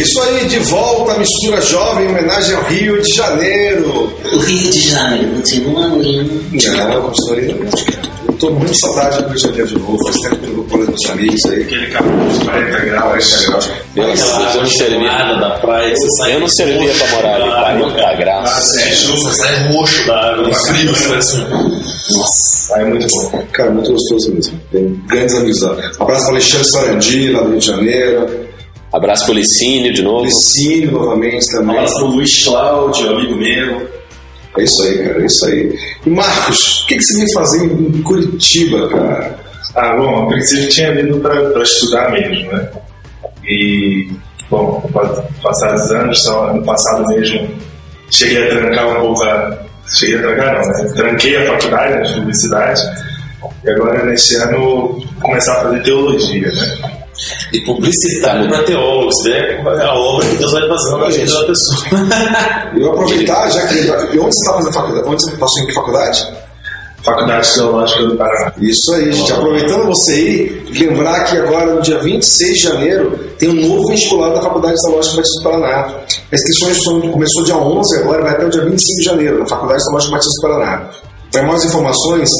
É 0.00 0.02
isso 0.02 0.18
aí, 0.22 0.46
de 0.46 0.58
volta 0.60 1.12
a 1.12 1.18
mistura 1.18 1.60
jovem 1.60 2.06
em 2.06 2.08
homenagem 2.08 2.56
ao 2.56 2.62
Rio 2.64 3.02
de 3.02 3.14
Janeiro. 3.14 4.10
O 4.32 4.38
Rio 4.38 4.70
de 4.70 4.80
Janeiro 4.88 5.34
continua 5.34 5.88
lindo. 5.88 6.42
Não, 6.52 7.02
continua. 7.02 7.58
Eu 8.26 8.32
tô 8.38 8.50
muito 8.50 8.74
saudade 8.80 9.18
do 9.18 9.28
Rio 9.28 9.36
de 9.36 9.42
Janeiro 9.42 9.66
de 9.66 9.74
novo. 9.78 9.98
Faz 10.06 10.16
tempo 10.22 10.36
que 10.36 10.46
eu 10.46 10.48
não 10.48 10.56
vou 10.56 10.64
com 10.64 10.78
os 10.78 10.88
meus 10.88 11.10
amigos 11.10 11.44
aí. 11.50 11.62
Aquele 11.64 11.86
calor 11.88 12.28
de 12.30 12.44
40 12.46 12.80
graus. 12.86 13.28
40 13.28 13.50
graus. 13.50 13.70
Pelo 13.94 14.06
amor 14.06 14.16
de 14.16 14.22
Deus, 14.22 14.54
eu 14.54 14.62
não 14.62 14.70
servia. 14.70 15.12
Nada 15.12 15.36
da 15.38 15.50
praia, 15.58 15.94
você 15.94 16.10
sai 16.16 16.34
Eu 16.34 16.40
não 16.40 16.48
servia 16.48 16.92
pra 16.94 17.08
morar 17.08 17.66
ali, 17.66 17.82
40 17.92 18.14
graus. 18.14 18.50
Você 18.50 19.34
sai 19.34 19.68
roxo 19.68 20.06
da 20.06 20.32
água, 20.32 20.54
frio, 20.54 20.96
você 20.96 21.12
assim. 21.12 21.46
Ah, 22.72 22.80
é 22.80 22.84
muito 22.86 23.06
bom. 23.06 23.44
Cara, 23.52 23.70
muito 23.70 23.92
gostoso 23.92 24.32
mesmo. 24.32 24.58
Tem 24.72 25.02
grandes 25.08 25.34
amizades. 25.34 25.98
Um 25.98 26.04
abraço 26.04 26.24
para 26.24 26.32
Alexandre 26.32 26.70
Sarandi, 26.70 27.32
lá 27.32 27.42
do 27.42 27.50
Rio 27.50 27.58
de 27.58 27.66
Janeiro. 27.66 28.49
Abraço 28.92 29.24
pro 29.24 29.34
Licínio 29.34 29.92
de 29.92 30.02
novo. 30.02 30.24
Licínio 30.24 30.90
novamente 30.92 31.46
também. 31.52 31.76
abraço 31.76 31.94
pro 31.96 32.06
Luiz 32.06 32.44
Cláudio, 32.44 33.10
amigo 33.16 33.36
meu. 33.36 33.88
É 34.58 34.64
isso 34.64 34.82
aí, 34.82 34.98
cara, 34.98 35.22
é 35.22 35.26
isso 35.26 35.46
aí. 35.46 35.78
E 36.04 36.10
Marcos, 36.10 36.80
o 36.82 36.86
que, 36.86 36.96
que 36.96 37.02
você 37.04 37.18
vem 37.18 37.32
fazer 37.34 37.64
em 37.66 38.02
Curitiba, 38.02 38.88
cara? 38.88 39.38
Ah, 39.76 39.96
bom, 39.96 40.24
a 40.24 40.26
princípio 40.26 40.68
tinha 40.70 40.92
vindo 40.92 41.20
para 41.20 41.62
estudar 41.62 42.10
mesmo, 42.10 42.50
né? 42.52 42.68
E, 43.46 44.10
bom, 44.50 44.80
pa- 44.92 45.24
passados 45.40 45.84
os 45.84 45.90
anos, 45.92 46.22
só 46.24 46.48
ano 46.50 46.64
passado 46.64 47.06
mesmo, 47.14 47.48
cheguei 48.10 48.42
a 48.44 48.48
trancar 48.56 48.88
um 48.88 49.00
pouco 49.06 49.22
a. 49.22 49.58
Cheguei 49.86 50.16
a 50.18 50.22
trancar, 50.22 50.52
não, 50.60 50.68
né? 50.68 50.92
Tranquei 50.96 51.36
a 51.36 51.46
faculdade 51.46 52.08
de 52.12 52.18
publicidade. 52.20 52.80
E 53.64 53.70
agora, 53.70 54.04
neste 54.04 54.34
ano, 54.36 55.00
começar 55.22 55.52
a 55.58 55.62
fazer 55.62 55.82
teologia, 55.84 56.48
né? 56.50 56.99
E 57.52 57.60
publicitário 57.64 58.48
para 58.48 58.62
teólogo, 58.64 59.12
você 59.12 59.30
vê 59.30 59.62
a 59.82 59.94
obra 59.94 60.26
que 60.26 60.36
Deus 60.36 60.52
vai 60.52 60.68
fazendo 60.68 60.98
na 60.98 61.08
vida 61.08 61.32
da 61.32 61.44
pessoa. 61.46 62.70
Eu 62.76 62.90
aproveitar, 62.92 63.50
já 63.50 63.66
que. 63.66 63.74
E 63.78 63.90
onde 64.18 64.34
você 64.34 64.40
está 64.40 64.54
fazendo 64.54 64.72
faculdade? 64.72 65.08
Onde 65.08 65.22
você 65.24 65.30
passou 65.36 65.62
em 65.62 65.66
que 65.66 65.74
faculdade? 65.74 66.26
Faculdade 67.02 67.54
Teológica 67.54 68.02
do 68.04 68.16
Paraná. 68.16 68.52
Isso 68.60 68.92
aí, 68.94 69.10
gente. 69.12 69.32
Aproveitando 69.32 69.86
você 69.86 70.12
aí, 70.12 70.64
lembrar 70.78 71.24
que 71.24 71.36
agora, 71.38 71.74
no 71.74 71.80
dia 71.80 71.98
26 71.98 72.52
de 72.54 72.62
janeiro, 72.62 73.18
tem 73.38 73.48
um 73.48 73.68
novo 73.68 73.88
vestibular 73.88 74.28
da 74.34 74.42
Faculdade 74.42 74.74
Teológica 74.84 75.16
Batista 75.16 75.40
do 75.42 75.50
Paraná. 75.50 75.94
As 76.30 76.40
inscrições 76.42 76.82
são- 76.84 77.00
começou 77.10 77.42
dia 77.42 77.56
11, 77.56 77.96
agora 78.00 78.22
vai 78.22 78.32
até 78.32 78.44
o 78.44 78.50
dia 78.50 78.64
25 78.66 78.96
de 78.98 79.02
janeiro, 79.04 79.38
na 79.38 79.46
Faculdade 79.46 79.82
Teológica 79.84 80.12
Batista 80.12 80.34
do 80.34 80.42
Paraná. 80.52 80.90
Para 81.32 81.42
mais 81.44 81.64
informações, 81.64 82.30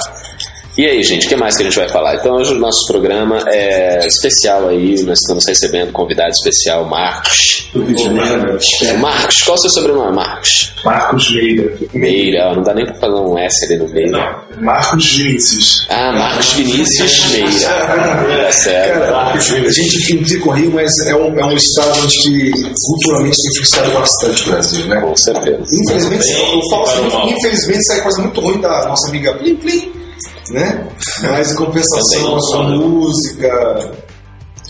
E 0.78 0.86
aí, 0.86 1.02
gente, 1.04 1.26
o 1.26 1.30
que 1.30 1.36
mais 1.38 1.56
que 1.56 1.64
a 1.64 1.66
gente 1.66 1.78
vai 1.78 1.88
falar? 1.88 2.16
Então, 2.16 2.36
hoje 2.36 2.54
o 2.54 2.60
nosso 2.60 2.86
programa 2.86 3.40
é 3.48 4.06
especial 4.06 4.68
aí, 4.68 5.02
nós 5.04 5.20
estamos 5.20 5.46
recebendo 5.48 5.94
convidado 5.94 6.32
especial, 6.32 6.84
Marcos. 6.84 7.70
Do 7.74 7.82
Rio 7.82 7.96
de 7.96 8.04
Janeiro. 8.04 8.58
Espero. 8.58 9.00
Marcos, 9.00 9.42
qual 9.44 9.56
é 9.56 9.58
o 9.58 9.62
seu 9.62 9.70
sobrenome, 9.70 10.16
Marcos? 10.16 10.74
Marcos 10.84 11.34
Meira. 11.34 11.78
Meira, 11.94 12.56
não 12.56 12.62
dá 12.62 12.74
nem 12.74 12.86
pra 12.86 12.96
fazer 12.96 13.16
um 13.16 13.38
S 13.38 13.66
ali 13.66 13.78
no 13.78 13.88
meio. 13.88 14.12
Não, 14.12 14.36
Marcos 14.60 15.14
Vinícius. 15.14 15.86
Ah, 15.90 16.12
Marcos 16.12 16.54
Vinícius 16.54 17.32
Meira. 17.32 18.46
Tá 18.46 18.52
certo. 18.52 19.00
Cara, 19.00 19.34
a 19.34 19.72
gente 19.72 20.08
critica 20.08 20.50
o 20.50 20.52
Rio, 20.52 20.72
mas 20.72 20.92
é 21.08 21.16
um, 21.16 21.40
é 21.40 21.46
um 21.46 21.54
estado 21.54 22.00
onde 22.04 22.18
que 22.18 22.52
culturalmente 22.84 23.38
tem 23.38 23.52
influenciado 23.52 23.92
bastante 23.92 24.42
o 24.44 24.52
Brasil, 24.52 24.86
né? 24.88 25.00
Com 25.00 25.16
certeza. 25.16 25.64
Infelizmente, 25.74 26.32
eu 26.32 26.62
falo 26.70 26.84
assim, 26.84 27.32
infelizmente 27.32 27.86
sai 27.86 28.02
coisa 28.02 28.22
muito 28.22 28.42
ruim 28.42 28.60
da 28.60 28.90
nossa 28.90 29.08
amiga 29.08 29.34
Plim 29.36 29.56
Plim, 29.56 30.05
né? 30.52 30.88
Mas 31.24 31.52
em 31.52 31.56
compensação, 31.56 32.36
a 32.36 32.40
sua 32.40 32.64
música, 32.64 33.92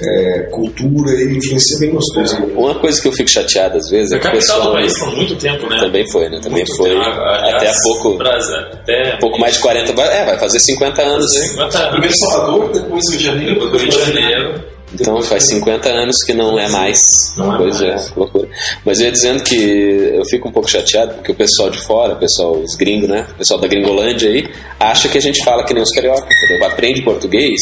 é, 0.01 0.39
cultura, 0.51 1.11
ele 1.11 1.37
influencia 1.37 1.79
bem 1.79 1.91
gostoso. 1.91 2.35
Uma 2.55 2.75
coisa 2.75 3.01
que 3.01 3.07
eu 3.07 3.11
fico 3.13 3.29
chateado 3.29 3.77
às 3.77 3.89
vezes 3.89 4.11
é 4.11 4.19
que 4.19 4.27
o 4.27 4.31
capital 4.31 4.61
do 4.63 4.71
país 4.73 4.99
por 4.99 5.15
muito 5.15 5.35
tempo, 5.37 5.69
né? 5.69 5.79
Também 5.79 6.11
foi, 6.11 6.29
né? 6.29 6.39
Também 6.41 6.63
Muito 6.65 6.75
foi. 6.77 6.89
tempo. 6.89 7.01
Aliás, 7.01 7.55
Até 7.55 7.69
há 7.69 7.73
pouco. 7.83 8.17
Brasil, 8.17 8.55
até 8.73 9.15
Um 9.15 9.19
pouco 9.19 9.39
mais 9.39 9.55
de 9.55 9.61
40. 9.61 9.93
vai- 9.93 10.07
É, 10.21 10.25
vai 10.25 10.37
fazer 10.37 10.59
50 10.59 11.01
anos, 11.01 11.33
né? 11.33 11.41
50 11.47 11.77
anos. 11.77 11.89
Primeiro 11.91 12.15
Salvador, 12.17 12.71
depois 12.73 13.03
Rio 13.09 13.17
de 13.19 13.23
Janeiro, 13.23 13.53
Depois 13.61 13.81
Rio 13.81 13.91
de 13.91 13.99
Janeiro. 13.99 14.74
Então 14.99 15.21
faz 15.21 15.43
50 15.45 15.89
anos 15.89 16.23
que 16.23 16.33
não 16.33 16.57
é 16.57 16.67
mais. 16.69 16.99
Não 17.37 17.53
é 17.53 17.57
pois 17.57 17.81
mais. 17.81 18.07
é, 18.07 18.13
loucura. 18.15 18.47
Mas 18.85 18.99
eu 18.99 19.05
ia 19.05 19.11
dizendo 19.11 19.43
que 19.43 19.55
eu 19.55 20.25
fico 20.25 20.49
um 20.49 20.51
pouco 20.51 20.69
chateado 20.69 21.15
porque 21.15 21.31
o 21.31 21.35
pessoal 21.35 21.69
de 21.69 21.81
fora, 21.81 22.13
o 22.13 22.17
pessoal, 22.17 22.53
os 22.53 22.75
gringos, 22.75 23.09
né? 23.09 23.27
O 23.31 23.37
pessoal 23.39 23.59
da 23.59 23.67
Gringolândia 23.67 24.29
aí, 24.29 24.49
acha 24.79 25.07
que 25.09 25.17
a 25.17 25.21
gente 25.21 25.43
fala 25.43 25.63
que 25.63 25.73
nem 25.73 25.83
os 25.83 25.91
carioca, 25.91 26.27
entendeu? 26.33 26.65
Aprende 26.67 27.01
português 27.01 27.59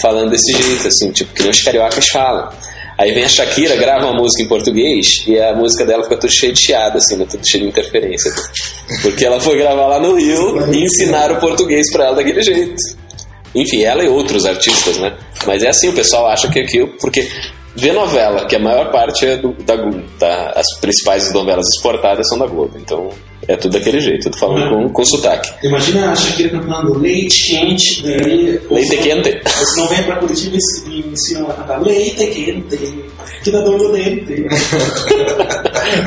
falando 0.00 0.30
desse 0.30 0.52
jeito, 0.52 0.88
assim, 0.88 1.10
tipo, 1.12 1.32
que 1.34 1.42
nem 1.42 1.50
os 1.50 1.62
cariocas 1.62 2.08
falam. 2.08 2.48
Aí 2.96 3.12
vem 3.12 3.24
a 3.24 3.28
Shakira, 3.28 3.74
grava 3.74 4.06
uma 4.06 4.14
música 4.14 4.42
em 4.42 4.46
português 4.46 5.24
e 5.26 5.38
a 5.38 5.54
música 5.54 5.84
dela 5.84 6.04
fica 6.04 6.16
tudo 6.16 6.32
cheia 6.32 6.52
de 6.52 6.60
chiado, 6.60 6.96
assim, 6.96 7.16
né? 7.16 7.26
tudo 7.28 7.44
cheio 7.46 7.64
de 7.64 7.70
interferência. 7.70 8.32
Porque 9.02 9.24
ela 9.24 9.40
foi 9.40 9.58
gravar 9.58 9.86
lá 9.86 9.98
no 9.98 10.14
Rio 10.14 10.72
e 10.72 10.84
ensinaram 10.84 11.36
o 11.36 11.40
português 11.40 11.90
pra 11.90 12.06
ela 12.06 12.16
daquele 12.16 12.42
jeito. 12.42 12.76
Enfim, 13.54 13.82
ela 13.84 14.02
e 14.02 14.08
outros 14.08 14.44
artistas, 14.46 14.98
né? 14.98 15.16
Mas 15.46 15.62
é 15.62 15.68
assim, 15.68 15.88
o 15.88 15.92
pessoal 15.92 16.26
acha 16.26 16.48
que 16.48 16.58
aquilo. 16.60 16.88
Porque 17.00 17.26
vê 17.76 17.92
novela, 17.92 18.46
que 18.46 18.56
a 18.56 18.58
maior 18.58 18.90
parte 18.90 19.26
é 19.26 19.36
do, 19.36 19.52
da 19.64 19.76
Globo. 19.76 20.02
Tá? 20.18 20.52
As 20.56 20.66
principais 20.80 21.32
novelas 21.32 21.64
exportadas 21.76 22.28
são 22.28 22.38
da 22.38 22.46
Globo. 22.46 22.72
Então 22.76 23.10
é 23.46 23.56
tudo 23.56 23.72
daquele 23.72 24.00
jeito, 24.00 24.24
tudo 24.24 24.38
falando 24.38 24.70
com, 24.70 24.88
com 24.92 25.04
sotaque. 25.04 25.52
Imagina 25.66 26.10
a 26.12 26.16
Shakira 26.16 26.48
cantando 26.50 26.98
leite 26.98 27.50
quente, 27.50 28.02
daí. 28.02 28.58
Leite 28.70 28.96
quente. 28.98 29.40
Você 29.44 29.80
não 29.80 29.88
vem 29.88 30.02
pra 30.02 30.16
Curitiba 30.16 30.56
e 30.56 30.90
e 30.90 31.00
ensina 31.12 31.40
ela 31.40 31.50
a 31.50 31.54
cantar 31.54 31.82
leite 31.82 32.26
quente, 32.26 33.04
que 33.42 33.50
dá 33.50 33.60
dor 33.60 33.78
no 33.78 33.92
dente. 33.92 34.46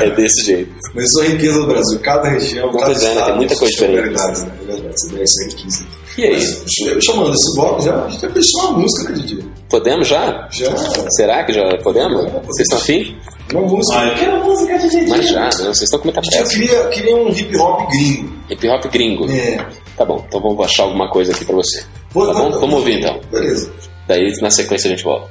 É 0.02 0.10
desse 0.10 0.44
jeito. 0.44 0.70
Mas 0.94 1.04
isso 1.04 1.22
é 1.22 1.26
a 1.26 1.28
riqueza 1.30 1.60
do 1.60 1.66
Brasil. 1.66 2.00
Cada 2.00 2.28
região, 2.28 2.70
cada 2.72 2.86
Pois 2.86 3.02
é, 3.02 3.08
estado 3.08 3.26
Tem 3.26 3.36
muita 3.36 3.56
coisa 3.56 3.72
diferente. 3.72 3.96
né? 3.96 4.52
É 4.60 4.66
verdade, 4.66 4.94
você 4.96 5.08
deve 5.12 5.26
ser 5.26 5.48
riqueza. 5.48 5.86
E 6.18 6.24
aí? 6.24 6.32
Mas, 6.34 6.64
chamando 7.04 7.32
esse 7.34 7.54
bloco 7.54 7.80
já, 7.82 8.04
a 8.04 8.08
gente 8.08 8.20
vai 8.26 8.30
fechar 8.30 8.66
uma 8.68 8.78
música, 8.78 9.12
né, 9.12 9.18
Didi? 9.18 9.44
Podemos 9.70 10.08
já? 10.08 10.48
Já, 10.50 10.76
Será 11.16 11.44
que 11.44 11.52
já 11.52 11.62
podemos? 11.82 12.24
Vocês 12.46 12.60
estão 12.70 12.78
afim? 12.78 13.16
uma 13.52 13.62
música. 13.62 14.04
Eu 14.04 14.14
quero 14.16 14.44
música 14.44 14.78
de 14.78 14.88
Didi. 14.90 15.06
Mas 15.10 15.28
já, 15.28 15.44
né? 15.44 15.50
Vocês 15.50 15.82
estão 15.82 15.98
com 16.00 16.04
muita 16.06 16.20
Didi, 16.20 16.36
eu 16.36 16.42
pressa. 16.42 16.58
queria, 16.60 16.84
queria 16.88 17.16
um 17.16 17.28
hip 17.30 17.56
hop 17.56 17.88
gringo. 17.90 18.32
Hip 18.50 18.68
hop 18.68 18.84
gringo. 18.92 19.30
É. 19.30 19.66
Tá 19.96 20.04
bom, 20.04 20.24
então 20.26 20.40
vamos 20.40 20.64
achar 20.64 20.82
alguma 20.84 21.08
coisa 21.10 21.32
aqui 21.32 21.44
pra 21.44 21.54
você. 21.56 21.84
Pô, 22.12 22.26
Tá 22.26 22.32
bom? 22.34 22.50
Vamos 22.50 22.74
ouvir 22.76 22.98
então. 22.98 23.20
Beleza. 23.30 23.72
Daí 24.06 24.32
na 24.40 24.50
sequência 24.50 24.88
a 24.88 24.90
gente 24.90 25.04
volta. 25.04 25.28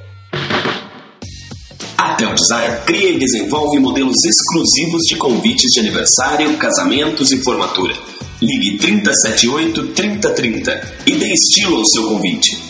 A 1.97 2.13
Tel 2.15 2.33
Design 2.33 2.77
cria 2.85 3.09
e 3.11 3.17
desenvolve 3.17 3.79
modelos 3.79 4.15
exclusivos 4.23 5.03
de 5.09 5.15
convites 5.17 5.71
de 5.73 5.79
aniversário, 5.79 6.55
casamentos 6.57 7.31
e 7.31 7.37
formatura. 7.43 7.93
Ligue 8.39 8.77
378 8.77 9.93
3030 9.93 10.93
e 11.07 11.15
dê 11.15 11.33
estilo 11.33 11.77
ao 11.77 11.85
seu 11.85 12.07
convite. 12.07 12.67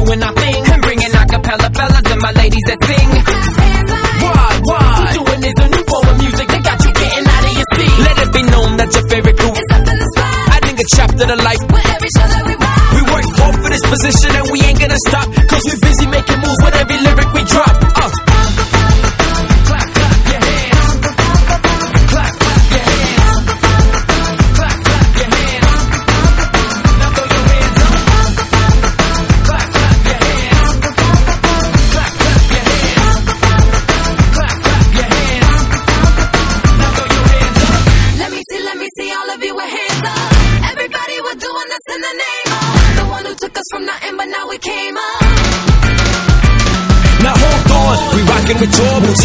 bringing 0.82 1.12
acapella 1.16 1.70
fellas 1.74 2.12
and 2.12 2.22
my 2.22 2.32
ladies 2.32 2.64
that 2.68 2.84
sing. 2.84 3.27
Position 13.90 14.37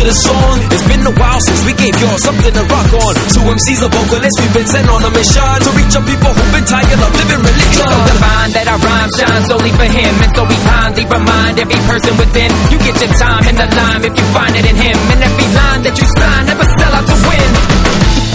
to 0.02 0.08
the 0.10 0.18
song. 0.18 0.58
It's 0.74 0.86
been 0.90 1.02
a 1.06 1.14
while 1.14 1.40
since 1.46 1.62
we 1.62 1.72
gave 1.78 1.94
y'all 2.02 2.18
something 2.18 2.52
to 2.52 2.64
rock 2.66 2.90
on. 2.90 3.14
Two 3.30 3.46
MCs, 3.46 3.86
a 3.86 3.88
vocalist, 3.88 4.36
we've 4.42 4.54
been 4.54 4.66
sent 4.66 4.88
on 4.90 5.02
a 5.06 5.10
mission 5.14 5.54
to 5.62 5.70
reach 5.78 5.94
out 5.94 6.04
people 6.06 6.32
who've 6.34 6.52
been 6.52 6.66
tired 6.66 6.98
of 6.98 7.10
living 7.14 7.42
religion. 7.42 7.70
He's 7.70 7.86
so 7.86 7.98
divine 8.10 8.50
that 8.52 8.66
our 8.66 8.80
rhyme 8.82 9.10
shines 9.14 9.46
solely 9.46 9.72
for 9.78 9.86
him, 9.86 10.12
and 10.26 10.30
so 10.34 10.42
we 10.46 10.58
kindly 10.66 11.04
remind 11.06 11.54
every 11.62 11.80
person 11.86 12.12
within. 12.18 12.50
You 12.74 12.78
get 12.82 12.96
your 12.98 13.12
time 13.14 13.44
in 13.46 13.56
the 13.56 13.68
line 13.70 14.02
if 14.02 14.14
you 14.18 14.26
find 14.34 14.54
it 14.58 14.66
in 14.66 14.76
him, 14.76 14.98
and 15.14 15.20
every 15.22 15.48
line 15.54 15.80
that 15.86 15.94
you 15.94 16.06
sign 16.18 16.42
never 16.50 16.66
sell 16.66 16.92
out 16.98 17.06
to 17.06 17.16
win. 17.22 17.50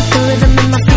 The 0.08 0.20
rhythm 0.24 0.52
in 0.56 0.68
my 0.72 0.80
feet, 0.88 0.97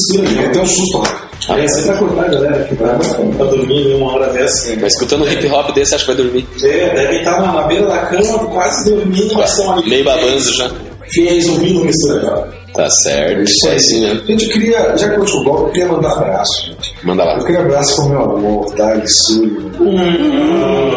Mistura, 0.00 0.42
É 0.42 0.46
até 0.46 0.60
um 0.60 0.66
susto 0.66 0.98
lá. 0.98 1.30
É, 1.56 1.66
você 1.66 1.88
vai 1.88 1.98
cortar 1.98 2.24
a 2.24 2.28
galera 2.28 2.64
que 2.64 2.76
tá, 2.76 2.98
tá 2.98 3.44
dormindo 3.44 3.96
uma 3.96 4.12
hora 4.12 4.32
dessa. 4.32 4.76
Mas 4.76 4.92
escutando 4.92 5.24
um 5.24 5.28
hip 5.28 5.46
hop 5.48 5.74
desse, 5.74 5.94
acho 5.94 6.04
que 6.06 6.14
vai 6.14 6.22
dormir. 6.24 6.46
É, 6.62 6.94
devem 6.94 7.18
estar 7.18 7.40
na, 7.40 7.52
na 7.52 7.62
beira 7.62 7.86
da 7.86 7.98
cama, 7.98 8.38
quase 8.46 8.90
dormindo, 8.90 9.34
mas 9.34 9.50
estão 9.50 9.72
ali. 9.72 9.88
Meio 9.88 10.04
babando 10.04 10.54
já. 10.54 10.70
Fiéis 11.12 11.48
ouvindo 11.48 11.80
o 11.80 11.84
Mistura 11.86 12.20
Jovem. 12.20 12.60
Tá 12.74 12.88
certo, 12.88 13.42
isso 13.42 13.68
é 13.68 13.74
assim 13.74 14.00
mesmo. 14.00 14.26
Gente, 14.26 14.44
eu 14.44 14.50
queria, 14.52 14.96
já 14.96 15.08
que 15.08 15.18
eu 15.18 15.26
sou 15.26 15.42
bloco, 15.42 15.62
eu 15.62 15.72
queria 15.72 15.88
mandar 15.88 16.12
abraço, 16.12 16.66
gente. 16.66 16.94
Manda 17.04 17.24
lá. 17.24 17.36
Eu 17.36 17.44
queria 17.44 17.60
abraço 17.62 17.96
pro 17.96 18.08
meu 18.10 18.20
amor, 18.20 18.74
Dali 18.76 19.08
Sullivan. 19.08 19.70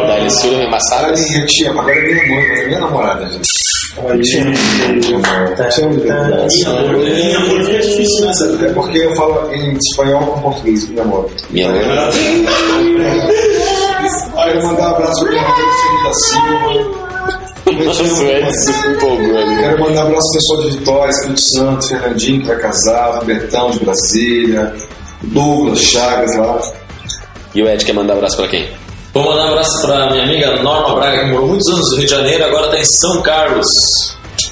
Dá-lhe 0.06 0.30
sura, 0.30 0.56
minha 0.56 0.70
massada. 0.70 1.12
Dali, 1.12 1.46
te 1.46 1.66
amo. 1.66 1.80
Agora 1.80 1.96
é 1.96 2.02
minha 2.02 2.28
mãe, 2.28 2.66
minha 2.66 2.80
namorada, 2.80 3.26
gente. 3.26 3.48
Minha 6.98 7.38
amor 7.38 7.70
é 7.70 7.78
difícil, 7.78 8.26
né? 8.26 8.32
sabe? 8.34 8.66
É 8.66 8.72
porque 8.72 8.98
eu 8.98 9.14
falo 9.14 9.52
em 9.52 9.76
espanhol 9.76 10.26
com 10.26 10.40
português, 10.40 10.88
meu 10.88 11.02
amor. 11.02 11.30
Minha 11.50 11.68
mãe. 11.70 11.80
Quero 14.44 14.66
mandar 14.66 14.90
um 14.90 14.94
abraço 14.94 15.24
para 15.24 15.32
o 15.32 16.04
da 16.04 16.12
Silva. 16.12 17.04
Nossa, 17.84 18.02
o 18.02 18.28
Ed 18.28 18.52
se 18.52 18.70
empolgou 18.88 19.38
ali. 19.38 19.56
Quero 19.56 19.80
mandar 19.80 20.04
um 20.04 20.08
abraço 20.08 20.32
pessoal 20.34 20.62
de 20.62 20.70
Vitória, 20.76 21.10
Espírito 21.10 21.40
Santo, 21.40 21.88
Fernandinho 21.88 22.40
que 22.40 22.46
vai 22.46 22.58
casar, 22.58 23.22
o 23.22 23.24
Bertão 23.24 23.70
de 23.70 23.80
Brasília, 23.80 24.74
Douglas 25.22 25.80
Chagas 25.80 26.36
lá. 26.36 26.60
E 27.54 27.62
o 27.62 27.68
Ed 27.68 27.84
quer 27.84 27.94
mandar 27.94 28.14
um 28.14 28.16
abraço 28.16 28.36
pra 28.36 28.48
quem? 28.48 28.83
Vou 29.14 29.22
mandar 29.22 29.44
um 29.44 29.48
abraço 29.50 29.80
pra 29.80 30.10
minha 30.10 30.24
amiga 30.24 30.60
Norma 30.60 30.96
Braga, 30.96 31.20
que 31.20 31.30
morou 31.30 31.46
muitos 31.46 31.72
anos 31.72 31.88
no 31.88 31.96
Rio 31.98 32.04
de 32.04 32.10
Janeiro, 32.10 32.44
agora 32.46 32.68
tá 32.68 32.78
em 32.80 32.84
São 32.84 33.22
Carlos, 33.22 33.68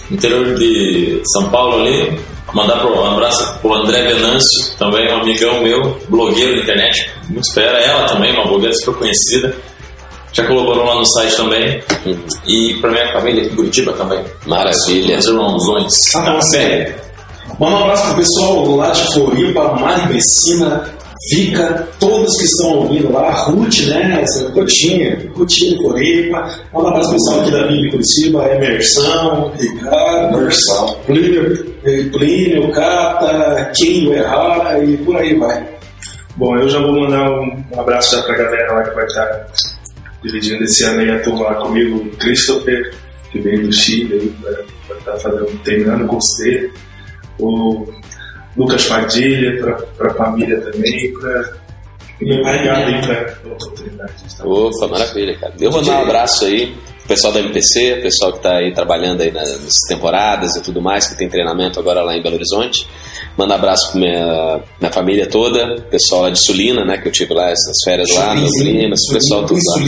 interior 0.09 0.55
de 0.55 1.21
São 1.33 1.51
Paulo 1.51 1.81
ali. 1.81 2.17
Mandar 2.55 2.87
um 2.87 3.05
abraço 3.05 3.59
pro 3.61 3.75
André 3.75 4.03
Venâncio, 4.03 4.71
também 4.79 5.13
um 5.13 5.21
amigão 5.21 5.61
meu, 5.63 5.99
blogueiro 6.09 6.55
na 6.55 6.63
internet, 6.63 7.11
muito 7.29 7.53
fera. 7.53 7.77
Ela 7.79 8.07
também, 8.07 8.33
uma 8.35 8.47
blogueira 8.47 8.73
super 8.75 8.99
conhecida. 8.99 9.53
Já 10.33 10.47
colaborou 10.47 10.85
lá 10.85 10.95
no 10.95 11.05
site 11.07 11.37
também. 11.37 11.83
E 12.47 12.75
pra 12.81 12.91
minha 12.91 13.13
família 13.13 13.43
aqui 13.43 13.53
em 13.53 13.57
Curitiba 13.57 13.93
também. 13.95 14.25
Maravilha. 14.47 15.09
Meus 15.09 15.27
irmãozões. 15.27 15.93
Ah, 16.15 16.21
não, 16.23 16.41
sério. 16.41 16.95
Manda 17.59 17.77
um 17.77 17.85
abraço 17.85 18.07
pro 18.07 18.17
pessoal 18.17 18.77
lá 18.77 18.91
de 18.91 19.13
Floripa, 19.13 19.73
Mari 19.75 20.13
Vecina, 20.13 20.91
Fica, 21.29 21.89
todos 22.01 22.37
que 22.37 22.45
estão 22.45 22.79
ouvindo 22.79 23.13
lá, 23.13 23.31
Ruth, 23.31 23.87
né? 23.87 24.23
Essa 24.23 24.49
Rutinha, 24.49 25.31
Rutinha 25.35 25.71
de 25.71 25.77
Floripa. 25.77 26.39
Manda 26.73 26.87
um 26.87 26.89
abraço 26.89 27.11
pro 27.11 27.19
pessoal 27.19 27.41
aqui 27.41 27.51
da 27.53 27.67
Bíblia 27.69 27.91
Curitiba, 27.91 28.53
Emersão, 28.53 29.53
Ricardo, 29.57 30.39
Emersão. 30.39 30.97
Plínio, 31.07 31.75
eh, 31.85 32.05
Plínio, 32.13 32.73
Cata, 32.73 33.71
Quinho, 33.77 34.15
Errar 34.15 34.83
e 34.83 34.97
por 34.97 35.17
aí 35.17 35.39
vai. 35.39 35.65
Bom, 36.37 36.57
eu 36.57 36.69
já 36.69 36.81
vou 36.81 36.93
mandar 36.93 37.31
um, 37.31 37.65
um 37.73 37.81
abraço 37.81 38.17
já 38.17 38.23
pra 38.23 38.37
galera 38.37 38.73
lá 38.73 38.83
que 38.83 38.95
vai 38.95 39.05
estar 39.05 39.47
dividindo 40.25 40.65
esse 40.65 40.85
ano 40.85 41.01
aí 41.01 41.11
a 41.11 41.23
turma 41.23 41.45
lá 41.45 41.55
comigo, 41.57 41.99
o 41.99 42.17
Christopher, 42.17 42.95
que 43.31 43.41
veio 43.41 43.67
do 43.67 43.73
Chile 43.73 44.15
aí, 44.15 44.35
vai, 44.43 44.55
vai 44.89 44.99
estar 44.99 45.17
fazendo, 45.19 45.47
terminando 45.63 46.05
o 46.05 46.09
curso 46.09 46.43
dele, 46.43 46.73
o 47.39 47.87
Lucas 48.57 48.85
Padilha, 48.87 49.61
pra, 49.61 49.75
pra 49.97 50.15
família 50.15 50.61
também, 50.61 51.13
pra. 51.15 51.63
E 52.21 52.41
obrigado 52.41 52.87
aí 52.87 53.01
pra 53.01 53.15
pela 53.37 53.55
oportunidade. 53.55 54.13
Opa, 54.45 54.89
maravilha, 54.89 55.37
cara. 55.39 55.55
Eu 55.61 55.71
vou 55.73 55.83
dar 55.83 55.99
um 55.99 56.03
abraço 56.03 56.45
aí 56.45 56.73
pro 56.99 57.09
pessoal 57.09 57.33
da 57.33 57.41
MPC, 57.41 57.97
pessoal 58.03 58.33
que 58.33 58.41
tá 58.41 58.59
aí 58.59 58.73
trabalhando 58.73 59.23
aí 59.23 59.33
nas, 59.33 59.73
temporadas 59.89 60.55
e 60.55 60.63
tudo 60.63 60.81
mais, 60.81 61.09
que 61.09 61.17
tem 61.17 61.29
treinamento 61.29 61.81
agora 61.81 62.03
lá 62.03 62.17
em 62.17 62.23
Belo 62.23 62.37
Horizonte. 62.37 62.87
Manda 63.37 63.55
um 63.55 63.57
abraço 63.57 63.91
pra 63.91 64.01
minha, 64.01 64.61
minha 64.79 64.93
família 64.93 65.27
toda, 65.27 65.81
pessoal 65.91 66.23
lá 66.23 66.31
de 66.31 66.39
Sulina, 66.39 66.85
né, 66.85 66.99
que 66.99 67.09
eu 67.09 67.13
tive 67.13 67.33
lá 67.33 67.51
essas 67.51 67.77
férias 67.85 68.09
lá, 68.15 68.35
meu 68.35 68.47
primo, 68.47 68.95
esse 68.95 69.13
pessoal 69.13 69.47
tudo 69.47 69.59
lá. 69.67 69.83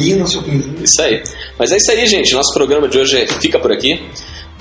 Isso 0.82 1.02
aí. 1.02 1.22
Mas 1.58 1.70
é 1.70 1.76
isso 1.76 1.90
aí, 1.92 2.06
gente. 2.06 2.32
Nosso 2.34 2.52
programa 2.54 2.88
de 2.88 2.98
hoje 2.98 3.26
fica 3.40 3.60
por 3.60 3.70
aqui. 3.70 4.02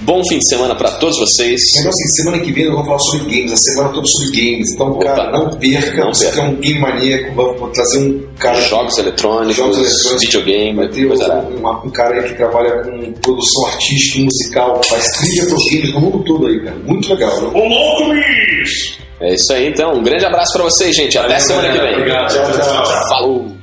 Bom 0.02 0.22
fim 0.28 0.38
de 0.38 0.50
semana 0.50 0.76
pra 0.76 0.92
todos 0.92 1.18
vocês. 1.18 1.62
Então, 1.80 1.90
assim, 1.90 2.08
semana 2.22 2.40
que 2.40 2.52
vem 2.52 2.66
eu 2.66 2.74
vou 2.74 2.84
falar 2.84 3.00
sobre 3.00 3.20
games, 3.38 3.54
a 3.54 3.56
semana 3.56 3.90
toda 3.94 4.06
sobre 4.06 4.32
games. 4.42 4.74
Então, 4.74 4.92
Opa. 4.92 5.06
cara, 5.06 5.32
não 5.32 5.50
perca. 5.58 6.04
Não 6.04 6.14
você 6.14 6.26
perca. 6.26 6.42
que 6.42 6.46
é 6.46 6.50
um 6.50 6.56
game 6.56 6.80
maníaco, 6.80 7.34
vou 7.36 7.70
trazer 7.70 8.00
um 8.00 8.28
cara. 8.38 8.62
Jogos 8.64 8.98
eletrônicos, 8.98 9.56
Jogos 9.56 9.78
eletrônicos. 9.78 10.22
videogame, 10.26 10.76
Vai 10.76 10.88
ter 10.90 11.06
um, 11.08 11.68
um, 11.68 11.70
um 11.86 11.90
cara 11.90 12.16
aí 12.22 12.30
que 12.30 12.36
trabalha 12.36 12.84
com 12.84 13.14
produção 13.14 13.68
artística 13.68 14.20
e 14.20 14.24
musical, 14.26 14.82
faz 14.90 15.06
trilha 15.18 15.46
para 15.46 15.56
games 15.72 15.94
no 15.94 16.02
mundo 16.02 16.24
todo 16.26 16.48
aí, 16.48 16.60
cara. 16.64 16.76
Muito 16.86 17.10
legal, 17.14 17.42
né? 17.42 17.50
Ô 17.54 17.68
louco, 17.68 18.14
bicho! 18.14 18.98
É 19.22 19.36
isso 19.36 19.54
aí, 19.54 19.68
então. 19.68 19.94
Um 19.94 20.04
grande 20.04 20.26
abraço 20.26 20.52
pra 20.54 20.64
vocês, 20.64 20.94
gente. 20.94 21.18
Até 21.18 21.40
semana 21.40 21.72
que 21.72 21.80
vem. 21.80 21.94
Obrigado. 21.96 22.34
Tchau, 22.34 22.52
tchau, 22.52 22.62
tchau. 22.62 22.86
Falou! 23.08 23.63